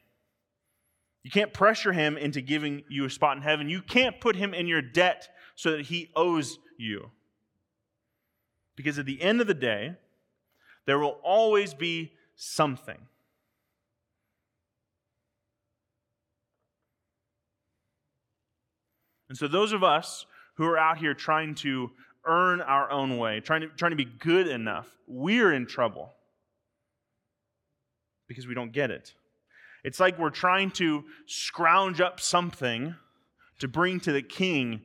You 1.21 1.29
can't 1.29 1.53
pressure 1.53 1.93
him 1.93 2.17
into 2.17 2.41
giving 2.41 2.81
you 2.89 3.05
a 3.05 3.09
spot 3.11 3.37
in 3.37 3.43
heaven. 3.43 3.69
You 3.69 3.83
can't 3.83 4.19
put 4.19 4.35
him 4.35 4.55
in 4.55 4.65
your 4.65 4.81
debt 4.81 5.29
so 5.53 5.69
that 5.73 5.81
he 5.81 6.09
owes 6.15 6.57
you. 6.75 7.11
Because 8.75 8.97
at 8.97 9.05
the 9.05 9.21
end 9.21 9.41
of 9.41 9.45
the 9.45 9.53
day, 9.53 9.93
there 10.87 10.97
will 10.97 11.19
always 11.23 11.75
be 11.75 12.13
something. 12.35 12.97
And 19.29 19.37
so, 19.37 19.47
those 19.47 19.71
of 19.71 19.83
us 19.83 20.25
who 20.55 20.65
are 20.65 20.79
out 20.79 20.97
here 20.97 21.13
trying 21.13 21.53
to 21.55 21.91
earn 22.25 22.61
our 22.61 22.89
own 22.91 23.17
way, 23.17 23.39
trying 23.39 23.61
to, 23.61 23.67
trying 23.67 23.91
to 23.91 23.97
be 23.97 24.05
good 24.05 24.47
enough, 24.47 24.87
we're 25.07 25.53
in 25.53 25.65
trouble 25.65 26.13
because 28.27 28.47
we 28.47 28.53
don't 28.53 28.71
get 28.71 28.91
it. 28.91 29.13
It's 29.83 29.99
like 29.99 30.19
we're 30.19 30.29
trying 30.29 30.71
to 30.71 31.03
scrounge 31.25 31.99
up 31.99 32.19
something 32.19 32.95
to 33.59 33.67
bring 33.67 33.99
to 34.01 34.11
the 34.11 34.21
king 34.21 34.81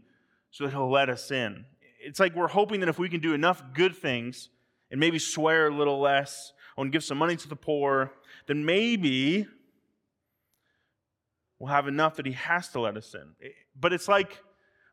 so 0.51 0.65
that 0.65 0.71
he'll 0.71 0.91
let 0.91 1.09
us 1.09 1.31
in. 1.31 1.65
It's 2.01 2.19
like 2.19 2.35
we're 2.35 2.49
hoping 2.49 2.81
that 2.81 2.89
if 2.89 2.99
we 2.99 3.09
can 3.09 3.21
do 3.21 3.35
enough 3.35 3.63
good 3.75 3.97
things 3.97 4.49
and 4.91 4.99
maybe 4.99 5.19
swear 5.19 5.69
a 5.69 5.75
little 5.75 6.01
less 6.01 6.53
and 6.77 6.93
give 6.93 7.05
some 7.05 7.19
money 7.19 7.37
to 7.37 7.49
the 7.49 7.57
poor, 7.57 8.13
then 8.47 8.65
maybe 8.65 9.47
we'll 11.59 11.73
have 11.73 11.89
enough 11.89 12.17
that 12.17 12.27
he 12.27 12.33
has 12.33 12.69
to 12.69 12.81
let 12.81 12.97
us 12.97 13.15
in. 13.15 13.51
But 13.79 13.93
it's 13.93 14.09
like 14.09 14.41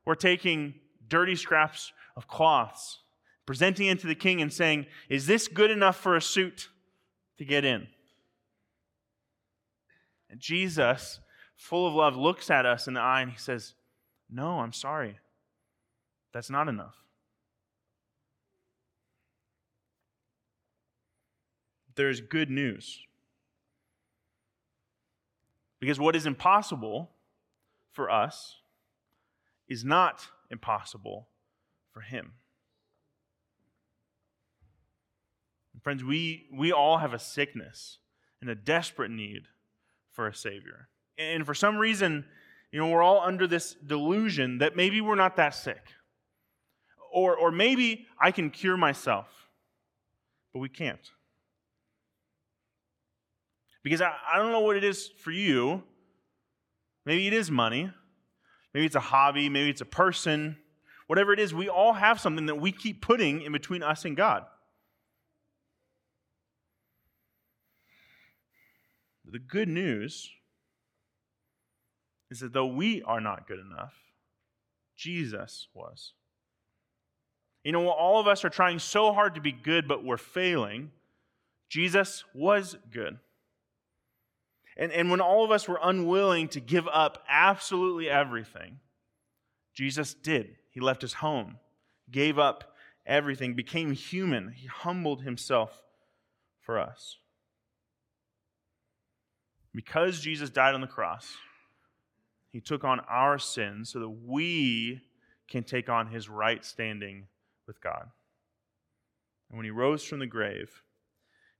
we're 0.05 0.15
taking 0.15 0.75
dirty 1.07 1.35
scraps 1.35 1.91
of 2.15 2.27
cloths, 2.27 2.99
presenting 3.45 3.87
it 3.87 3.99
to 3.99 4.07
the 4.07 4.15
king 4.15 4.41
and 4.41 4.51
saying, 4.51 4.85
Is 5.09 5.25
this 5.25 5.47
good 5.47 5.71
enough 5.71 5.97
for 5.97 6.15
a 6.15 6.21
suit 6.21 6.69
to 7.37 7.45
get 7.45 7.65
in? 7.65 7.87
And 10.29 10.39
Jesus, 10.39 11.19
full 11.55 11.87
of 11.87 11.93
love, 11.93 12.15
looks 12.15 12.49
at 12.49 12.65
us 12.65 12.87
in 12.87 12.93
the 12.93 12.99
eye 12.99 13.21
and 13.21 13.31
he 13.31 13.37
says, 13.37 13.73
No, 14.29 14.59
I'm 14.59 14.73
sorry. 14.73 15.19
That's 16.33 16.49
not 16.49 16.67
enough. 16.67 16.95
There's 21.95 22.21
good 22.21 22.49
news. 22.49 22.99
Because 25.79 25.99
what 25.99 26.15
is 26.15 26.25
impossible 26.25 27.11
for 27.91 28.09
us 28.09 28.61
is 29.67 29.83
not 29.83 30.27
impossible 30.49 31.27
for 31.93 32.01
him. 32.01 32.33
And 35.73 35.83
Friends, 35.83 36.03
we, 36.03 36.47
we 36.51 36.71
all 36.71 36.97
have 36.97 37.13
a 37.13 37.19
sickness 37.19 37.99
and 38.41 38.49
a 38.49 38.55
desperate 38.55 39.11
need 39.11 39.43
for 40.11 40.27
a 40.27 40.35
Savior. 40.35 40.89
And 41.17 41.45
for 41.45 41.53
some 41.53 41.77
reason, 41.77 42.25
you 42.71 42.79
know, 42.79 42.89
we're 42.89 43.03
all 43.03 43.21
under 43.21 43.45
this 43.47 43.75
delusion 43.75 44.57
that 44.57 44.75
maybe 44.75 44.99
we're 44.99 45.15
not 45.15 45.35
that 45.37 45.55
sick. 45.55 45.85
Or, 47.13 47.35
or 47.35 47.51
maybe 47.51 48.07
I 48.19 48.31
can 48.31 48.49
cure 48.49 48.75
myself, 48.75 49.27
but 50.51 50.59
we 50.59 50.69
can't. 50.69 51.11
Because 53.83 54.01
I, 54.01 54.13
I 54.33 54.37
don't 54.39 54.51
know 54.51 54.61
what 54.61 54.77
it 54.77 54.83
is 54.83 55.11
for 55.19 55.29
you. 55.29 55.83
Maybe 57.05 57.27
it 57.27 57.33
is 57.33 57.51
money. 57.51 57.91
Maybe 58.73 58.85
it's 58.85 58.95
a 58.95 59.01
hobby. 59.01 59.49
Maybe 59.49 59.69
it's 59.69 59.81
a 59.81 59.85
person. 59.85 60.57
Whatever 61.07 61.33
it 61.33 61.39
is, 61.39 61.53
we 61.53 61.69
all 61.69 61.93
have 61.93 62.19
something 62.19 62.45
that 62.45 62.55
we 62.55 62.71
keep 62.71 63.01
putting 63.01 63.41
in 63.41 63.51
between 63.51 63.83
us 63.83 64.05
and 64.05 64.15
God. 64.15 64.45
The 69.25 69.39
good 69.39 69.67
news 69.67 70.29
is 72.29 72.39
that 72.41 72.53
though 72.53 72.67
we 72.67 73.01
are 73.01 73.19
not 73.19 73.47
good 73.47 73.59
enough, 73.59 73.93
Jesus 74.95 75.67
was. 75.73 76.13
You 77.63 77.71
know, 77.71 77.89
all 77.89 78.19
of 78.19 78.27
us 78.27 78.45
are 78.45 78.49
trying 78.49 78.79
so 78.79 79.13
hard 79.13 79.35
to 79.35 79.41
be 79.41 79.51
good, 79.51 79.87
but 79.87 80.03
we're 80.03 80.17
failing. 80.17 80.91
Jesus 81.69 82.23
was 82.33 82.77
good. 82.91 83.17
And, 84.77 84.91
and 84.91 85.09
when 85.09 85.21
all 85.21 85.43
of 85.45 85.51
us 85.51 85.67
were 85.67 85.79
unwilling 85.81 86.47
to 86.49 86.59
give 86.59 86.87
up 86.87 87.23
absolutely 87.27 88.09
everything, 88.09 88.79
Jesus 89.73 90.13
did. 90.13 90.55
He 90.73 90.79
left 90.79 91.03
his 91.03 91.13
home, 91.13 91.59
gave 92.11 92.39
up 92.39 92.75
everything, 93.05 93.53
became 93.53 93.91
human. 93.91 94.51
He 94.51 94.65
humbled 94.65 95.21
himself 95.21 95.83
for 96.59 96.79
us. 96.79 97.17
Because 99.73 100.19
Jesus 100.19 100.49
died 100.49 100.73
on 100.73 100.81
the 100.81 100.87
cross, 100.87 101.35
he 102.51 102.59
took 102.59 102.83
on 102.83 102.99
our 103.01 103.37
sins 103.37 103.91
so 103.91 103.99
that 103.99 104.09
we 104.09 105.01
can 105.47 105.63
take 105.63 105.89
on 105.89 106.07
his 106.07 106.27
right 106.27 106.65
standing 106.65 107.27
with 107.67 107.81
God. 107.81 108.07
And 109.49 109.57
when 109.57 109.65
he 109.65 109.71
rose 109.71 110.03
from 110.03 110.19
the 110.19 110.27
grave, 110.27 110.81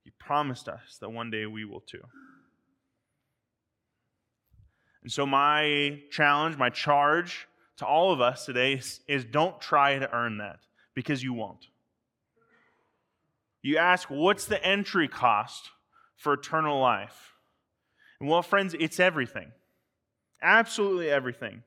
he 0.03 0.11
promised 0.19 0.67
us 0.67 0.97
that 1.01 1.09
one 1.09 1.29
day 1.29 1.45
we 1.45 1.65
will 1.65 1.81
too. 1.81 2.01
And 5.03 5.11
so, 5.11 5.25
my 5.25 5.99
challenge, 6.09 6.57
my 6.57 6.69
charge 6.69 7.47
to 7.77 7.85
all 7.85 8.11
of 8.11 8.21
us 8.21 8.45
today 8.45 8.73
is, 8.73 9.01
is 9.07 9.25
don't 9.25 9.59
try 9.59 9.97
to 9.97 10.11
earn 10.13 10.37
that 10.37 10.59
because 10.93 11.23
you 11.23 11.33
won't. 11.33 11.67
You 13.61 13.77
ask, 13.77 14.09
what's 14.09 14.45
the 14.45 14.63
entry 14.63 15.07
cost 15.07 15.69
for 16.15 16.33
eternal 16.33 16.79
life? 16.79 17.33
And 18.19 18.29
well, 18.29 18.41
friends, 18.41 18.75
it's 18.79 18.99
everything. 18.99 19.51
Absolutely 20.41 21.09
everything. 21.09 21.63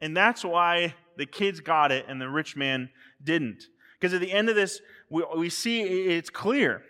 And 0.00 0.16
that's 0.16 0.44
why 0.44 0.94
the 1.16 1.26
kids 1.26 1.60
got 1.60 1.92
it 1.92 2.06
and 2.08 2.20
the 2.20 2.28
rich 2.28 2.56
man 2.56 2.90
didn't. 3.22 3.64
Because 3.98 4.14
at 4.14 4.20
the 4.20 4.32
end 4.32 4.48
of 4.48 4.56
this, 4.56 4.80
we, 5.08 5.24
we 5.36 5.48
see 5.48 5.82
it's 5.82 6.30
clear 6.30 6.82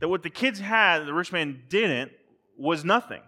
that 0.00 0.08
what 0.08 0.22
the 0.22 0.30
kids 0.30 0.58
had, 0.58 1.06
the 1.06 1.14
rich 1.14 1.32
man 1.32 1.62
didn't, 1.68 2.12
was 2.58 2.84
nothing. 2.84 3.22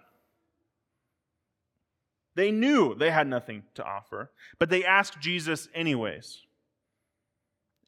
They 2.35 2.51
knew 2.51 2.95
they 2.95 3.11
had 3.11 3.27
nothing 3.27 3.63
to 3.75 3.85
offer, 3.85 4.31
but 4.59 4.69
they 4.69 4.85
asked 4.85 5.21
Jesus 5.21 5.69
anyways. 5.75 6.41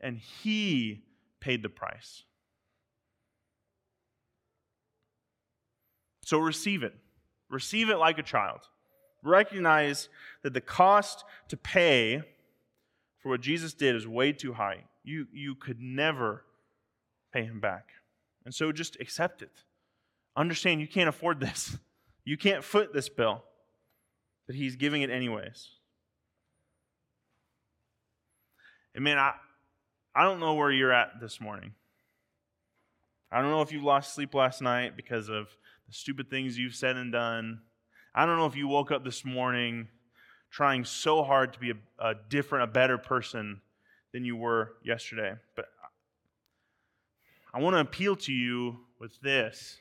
And 0.01 0.19
he 0.19 1.03
paid 1.41 1.63
the 1.63 1.69
price. 1.69 2.25
So 6.25 6.39
receive 6.39 6.83
it. 6.83 6.95
Receive 7.49 7.89
it 7.89 7.97
like 7.97 8.19
a 8.19 8.23
child. 8.23 8.61
Recognize 9.23 10.09
that 10.43 10.55
the 10.55 10.61
cost 10.61 11.25
to 11.49 11.57
pay 11.57 12.23
for 13.19 13.31
what 13.31 13.41
Jesus 13.41 13.75
did 13.75 13.97
is 13.97 14.07
way 14.07 14.33
too 14.33 14.53
high. 14.53 14.85
You, 15.03 15.27
you 15.33 15.55
could 15.55 15.81
never 15.81 16.45
pay 17.33 17.45
him 17.45 17.61
back. 17.61 17.91
And 18.45 18.55
so 18.55 18.71
just 18.71 18.97
accept 19.01 19.43
it. 19.43 19.51
Understand 20.37 20.81
you 20.81 20.89
can't 20.89 21.09
afford 21.09 21.41
this. 21.41 21.77
You 22.29 22.37
can't 22.37 22.65
foot 22.65 22.93
this 22.93 23.09
bill 23.09 23.45
but 24.47 24.57
he's 24.57 24.77
giving 24.77 25.03
it 25.03 25.11
anyways. 25.11 25.69
And 28.95 29.05
man, 29.05 29.19
I, 29.19 29.35
I 30.15 30.25
don't 30.25 30.41
know 30.41 30.55
where 30.55 30.71
you're 30.71 30.93
at 30.93 31.21
this 31.21 31.41
morning. 31.41 31.75
I 33.31 33.43
don't 33.43 33.51
know 33.51 33.63
if 33.63 33.73
you 33.73 33.83
lost 33.83 34.15
sleep 34.15 34.35
last 34.35 34.63
night 34.63 34.97
because 34.97 35.29
of 35.29 35.49
the 35.87 35.93
stupid 35.93 36.31
things 36.31 36.59
you've 36.59 36.75
said 36.75 36.97
and 36.97 37.13
done. 37.13 37.61
I 38.15 38.25
don't 38.25 38.39
know 38.39 38.47
if 38.47 38.57
you 38.57 38.69
woke 38.69 38.91
up 38.91 39.05
this 39.05 39.25
morning 39.25 39.89
trying 40.51 40.85
so 40.85 41.23
hard 41.23 41.53
to 41.53 41.59
be 41.59 41.73
a, 41.73 41.75
a 41.99 42.15
different, 42.31 42.65
a 42.65 42.73
better 42.73 42.97
person 42.97 43.61
than 44.13 44.25
you 44.25 44.37
were 44.37 44.73
yesterday. 44.83 45.35
But 45.55 45.67
I 47.53 47.61
want 47.61 47.75
to 47.75 47.81
appeal 47.81 48.17
to 48.17 48.33
you 48.33 48.79
with 48.99 49.21
this 49.21 49.79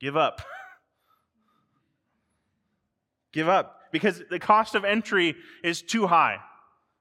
give 0.00 0.16
up. 0.16 0.42
Give 3.32 3.48
up 3.48 3.80
because 3.92 4.22
the 4.30 4.38
cost 4.38 4.74
of 4.74 4.84
entry 4.84 5.36
is 5.62 5.82
too 5.82 6.06
high. 6.06 6.38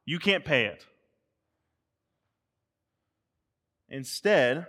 You 0.05 0.19
can't 0.19 0.45
pay 0.45 0.65
it. 0.65 0.85
Instead, 3.89 4.67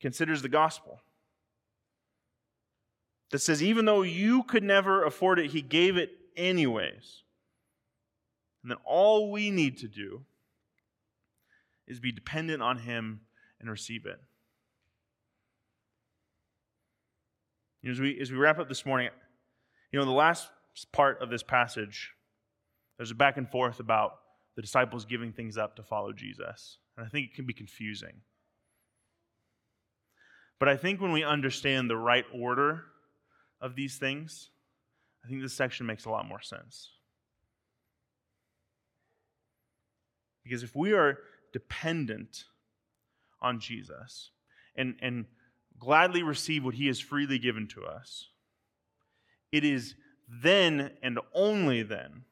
considers 0.00 0.42
the 0.42 0.48
gospel 0.48 1.00
that 3.30 3.40
says 3.40 3.62
even 3.62 3.84
though 3.84 4.02
you 4.02 4.42
could 4.44 4.62
never 4.62 5.04
afford 5.04 5.38
it, 5.38 5.50
he 5.50 5.62
gave 5.62 5.96
it 5.96 6.10
anyways. 6.36 7.22
And 8.62 8.70
then 8.70 8.78
all 8.84 9.30
we 9.30 9.50
need 9.50 9.78
to 9.78 9.88
do 9.88 10.22
is 11.86 12.00
be 12.00 12.12
dependent 12.12 12.62
on 12.62 12.78
him 12.78 13.20
and 13.60 13.70
receive 13.70 14.06
it. 14.06 14.18
As 17.88 18.00
we 18.00 18.18
as 18.20 18.32
we 18.32 18.36
wrap 18.36 18.58
up 18.58 18.68
this 18.68 18.84
morning, 18.84 19.10
you 19.92 19.98
know, 19.98 20.04
the 20.04 20.10
last 20.10 20.48
part 20.92 21.22
of 21.22 21.30
this 21.30 21.42
passage, 21.42 22.12
there's 22.96 23.10
a 23.10 23.14
back 23.14 23.36
and 23.36 23.48
forth 23.48 23.80
about 23.80 24.18
the 24.56 24.62
disciples 24.62 25.04
giving 25.04 25.32
things 25.32 25.56
up 25.56 25.76
to 25.76 25.82
follow 25.82 26.12
Jesus. 26.12 26.78
And 26.96 27.06
I 27.06 27.08
think 27.08 27.26
it 27.26 27.34
can 27.34 27.46
be 27.46 27.52
confusing. 27.52 28.22
But 30.58 30.68
I 30.68 30.76
think 30.76 31.00
when 31.00 31.12
we 31.12 31.22
understand 31.22 31.90
the 31.90 31.96
right 31.96 32.24
order 32.32 32.84
of 33.60 33.76
these 33.76 33.96
things, 33.96 34.50
I 35.24 35.28
think 35.28 35.42
this 35.42 35.52
section 35.52 35.86
makes 35.86 36.06
a 36.06 36.10
lot 36.10 36.26
more 36.26 36.40
sense. 36.40 36.90
Because 40.42 40.62
if 40.62 40.74
we 40.74 40.92
are 40.92 41.18
dependent 41.52 42.44
on 43.42 43.60
Jesus 43.60 44.30
and, 44.76 44.94
and 45.02 45.26
gladly 45.78 46.22
receive 46.22 46.64
what 46.64 46.74
he 46.74 46.86
has 46.86 47.00
freely 47.00 47.38
given 47.38 47.66
to 47.68 47.84
us, 47.84 48.28
it 49.52 49.64
is 49.64 49.94
then 50.28 50.90
and 51.02 51.18
only 51.34 51.82
then 51.82 52.24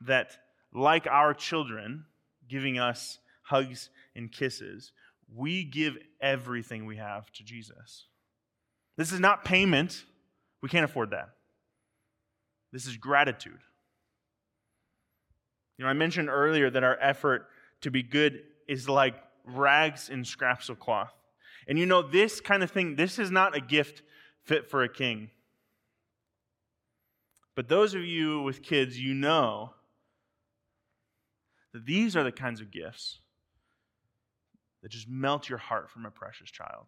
that, 0.00 0.36
like 0.74 1.06
our 1.06 1.34
children 1.34 2.06
giving 2.48 2.78
us 2.78 3.18
hugs 3.42 3.90
and 4.16 4.32
kisses, 4.32 4.92
we 5.34 5.64
give 5.64 5.96
everything 6.20 6.86
we 6.86 6.96
have 6.96 7.30
to 7.32 7.44
Jesus. 7.44 8.06
This 8.96 9.12
is 9.12 9.20
not 9.20 9.44
payment. 9.44 10.04
We 10.62 10.68
can't 10.68 10.84
afford 10.84 11.10
that. 11.10 11.30
This 12.72 12.86
is 12.86 12.96
gratitude. 12.96 13.58
You 15.78 15.84
know, 15.84 15.90
I 15.90 15.94
mentioned 15.94 16.28
earlier 16.28 16.70
that 16.70 16.84
our 16.84 16.98
effort 17.00 17.46
to 17.82 17.90
be 17.90 18.02
good 18.02 18.42
is 18.68 18.88
like 18.88 19.14
rags 19.44 20.08
and 20.08 20.26
scraps 20.26 20.68
of 20.68 20.78
cloth. 20.78 21.12
And 21.66 21.78
you 21.78 21.86
know, 21.86 22.02
this 22.02 22.40
kind 22.40 22.62
of 22.62 22.70
thing, 22.70 22.96
this 22.96 23.18
is 23.18 23.30
not 23.30 23.56
a 23.56 23.60
gift 23.60 24.02
fit 24.44 24.70
for 24.70 24.82
a 24.82 24.88
king. 24.88 25.30
But 27.54 27.68
those 27.68 27.94
of 27.94 28.04
you 28.04 28.40
with 28.40 28.62
kids, 28.62 28.98
you 28.98 29.14
know 29.14 29.74
that 31.72 31.84
these 31.84 32.16
are 32.16 32.24
the 32.24 32.32
kinds 32.32 32.60
of 32.60 32.70
gifts 32.70 33.18
that 34.82 34.90
just 34.90 35.08
melt 35.08 35.48
your 35.48 35.58
heart 35.58 35.90
from 35.90 36.06
a 36.06 36.10
precious 36.10 36.50
child. 36.50 36.86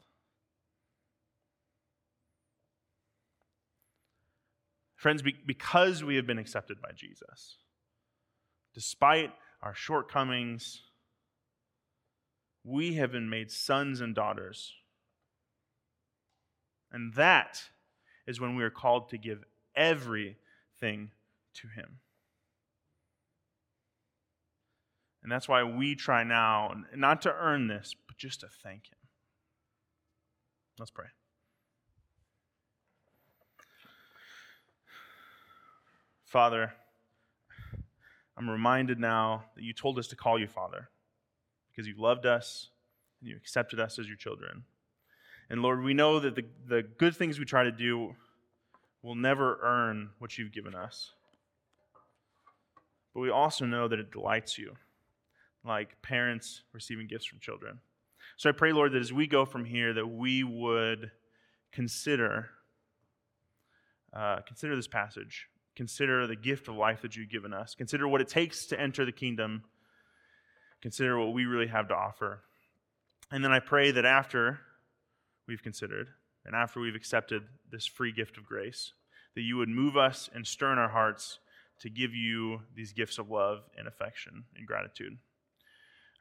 Friends, 4.97 5.23
because 5.47 6.03
we 6.03 6.17
have 6.17 6.27
been 6.27 6.39
accepted 6.39 6.81
by 6.81 6.91
Jesus, 6.95 7.59
despite 8.73 9.31
our 9.63 9.75
shortcomings, 9.75 10.81
we 12.65 12.95
have 12.95 13.13
been 13.13 13.29
made 13.29 13.51
sons 13.51 14.01
and 14.01 14.15
daughters. 14.15 14.73
And 16.91 17.13
that 17.15 17.65
is 18.27 18.41
when 18.41 18.57
we 18.57 18.65
are 18.65 18.71
called 18.71 19.11
to 19.11 19.19
give 19.19 19.45
every 19.77 20.39
to 20.91 21.69
Him. 21.69 21.99
And 25.23 25.33
that's 25.33 25.49
why 25.49 25.63
we 25.63 25.95
try 25.95 26.23
now, 26.23 26.75
not 26.95 27.23
to 27.23 27.35
earn 27.35 27.67
this, 27.67 27.95
but 28.07 28.19
just 28.19 28.41
to 28.41 28.49
thank 28.63 28.89
Him. 28.91 28.99
Let's 30.79 30.91
pray. 30.91 31.07
Father, 36.27 36.75
I'm 38.37 38.51
reminded 38.51 38.99
now 38.99 39.45
that 39.55 39.63
you 39.63 39.73
told 39.73 39.99
us 39.99 40.09
to 40.09 40.17
call 40.17 40.39
you 40.39 40.49
Father 40.49 40.91
because 41.71 41.87
you 41.87 41.95
loved 41.97 42.27
us 42.27 42.71
and 43.21 43.31
you 43.31 43.37
accepted 43.37 43.79
us 43.81 43.99
as 43.99 44.09
your 44.09 44.17
children. 44.17 44.65
And 45.49 45.63
Lord, 45.63 45.83
we 45.83 45.95
know 45.95 46.19
that 46.19 46.35
the, 46.35 46.45
the 46.67 46.83
good 46.83 47.17
things 47.17 47.39
we 47.39 47.45
try 47.45 47.65
to 47.65 47.73
do 47.73 48.17
will 49.05 49.15
never 49.15 49.61
earn 49.63 50.09
what 50.19 50.39
you've 50.39 50.51
given 50.51 50.75
us. 50.75 51.13
But 53.13 53.21
we 53.21 53.31
also 53.31 53.67
know 53.67 53.87
that 53.87 53.99
it 53.99 54.11
delights 54.11 54.59
you, 54.59 54.73
like 55.63 56.01
parents 56.01 56.63
receiving 56.73 57.07
gifts 57.07 57.27
from 57.27 57.39
children. 57.39 57.81
So 58.39 58.49
I 58.49 58.53
pray, 58.53 58.73
Lord, 58.73 58.93
that 58.93 59.03
as 59.03 59.13
we 59.13 59.27
go 59.27 59.45
from 59.45 59.67
here, 59.67 59.93
that 59.93 60.07
we 60.07 60.43
would 60.43 61.11
consider 61.71 62.49
uh, 64.15 64.41
consider 64.47 64.77
this 64.77 64.87
passage. 64.87 65.49
Consider 65.75 66.29
the 66.29 66.37
gift 66.37 66.69
of 66.69 66.77
life 66.77 67.03
that 67.03 67.17
you've 67.17 67.31
given 67.31 67.53
us. 67.53 67.75
Consider 67.75 68.07
what 68.07 68.21
it 68.21 68.29
takes 68.29 68.67
to 68.67 68.81
enter 68.81 69.05
the 69.05 69.11
kingdom. 69.11 69.65
Consider 70.81 71.19
what 71.19 71.35
we 71.35 71.47
really 71.47 71.67
have 71.67 71.89
to 71.89 71.95
offer. 71.95 72.43
And 73.33 73.43
then 73.45 73.51
I 73.51 73.59
pray 73.59 73.91
that 73.91 74.05
after 74.05 74.61
we've 75.49 75.65
considered, 75.65 76.11
and 76.45 76.55
after 76.55 76.81
we've 76.81 76.95
accepted 76.95 77.43
this 77.71 77.87
free 77.87 78.13
gift 78.13 78.37
of 78.37 78.45
grace, 78.45 78.93
that 79.35 79.43
you 79.43 79.57
would 79.57 79.69
move 79.69 79.97
us 79.97 80.29
and 80.35 80.47
stir 80.47 80.73
in 80.73 80.79
our 80.79 80.89
hearts 80.89 81.39
to 81.81 81.91
give 81.91 82.15
you 82.15 82.61
these 82.75 82.93
gifts 82.93 83.19
of 83.19 83.31
love 83.31 83.63
and 83.77 83.89
affection 83.89 84.45
and 84.57 84.67
gratitude. 84.67 85.17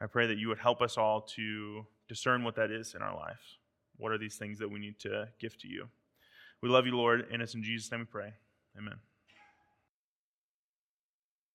I 0.01 0.07
pray 0.07 0.27
that 0.27 0.37
you 0.37 0.47
would 0.49 0.57
help 0.57 0.81
us 0.81 0.97
all 0.97 1.21
to 1.35 1.85
discern 2.07 2.43
what 2.43 2.55
that 2.55 2.71
is 2.71 2.95
in 2.95 3.01
our 3.01 3.15
life. 3.15 3.57
What 3.97 4.11
are 4.11 4.17
these 4.17 4.35
things 4.35 4.59
that 4.59 4.69
we 4.69 4.79
need 4.79 4.99
to 4.99 5.29
give 5.39 5.57
to 5.59 5.67
you? 5.67 5.87
We 6.61 6.69
love 6.69 6.85
you, 6.85 6.95
Lord, 6.95 7.27
and 7.31 7.41
it's 7.41 7.53
in 7.53 7.63
Jesus' 7.63 7.91
name 7.91 8.01
we 8.01 8.05
pray. 8.05 8.33
Amen. 8.77 8.95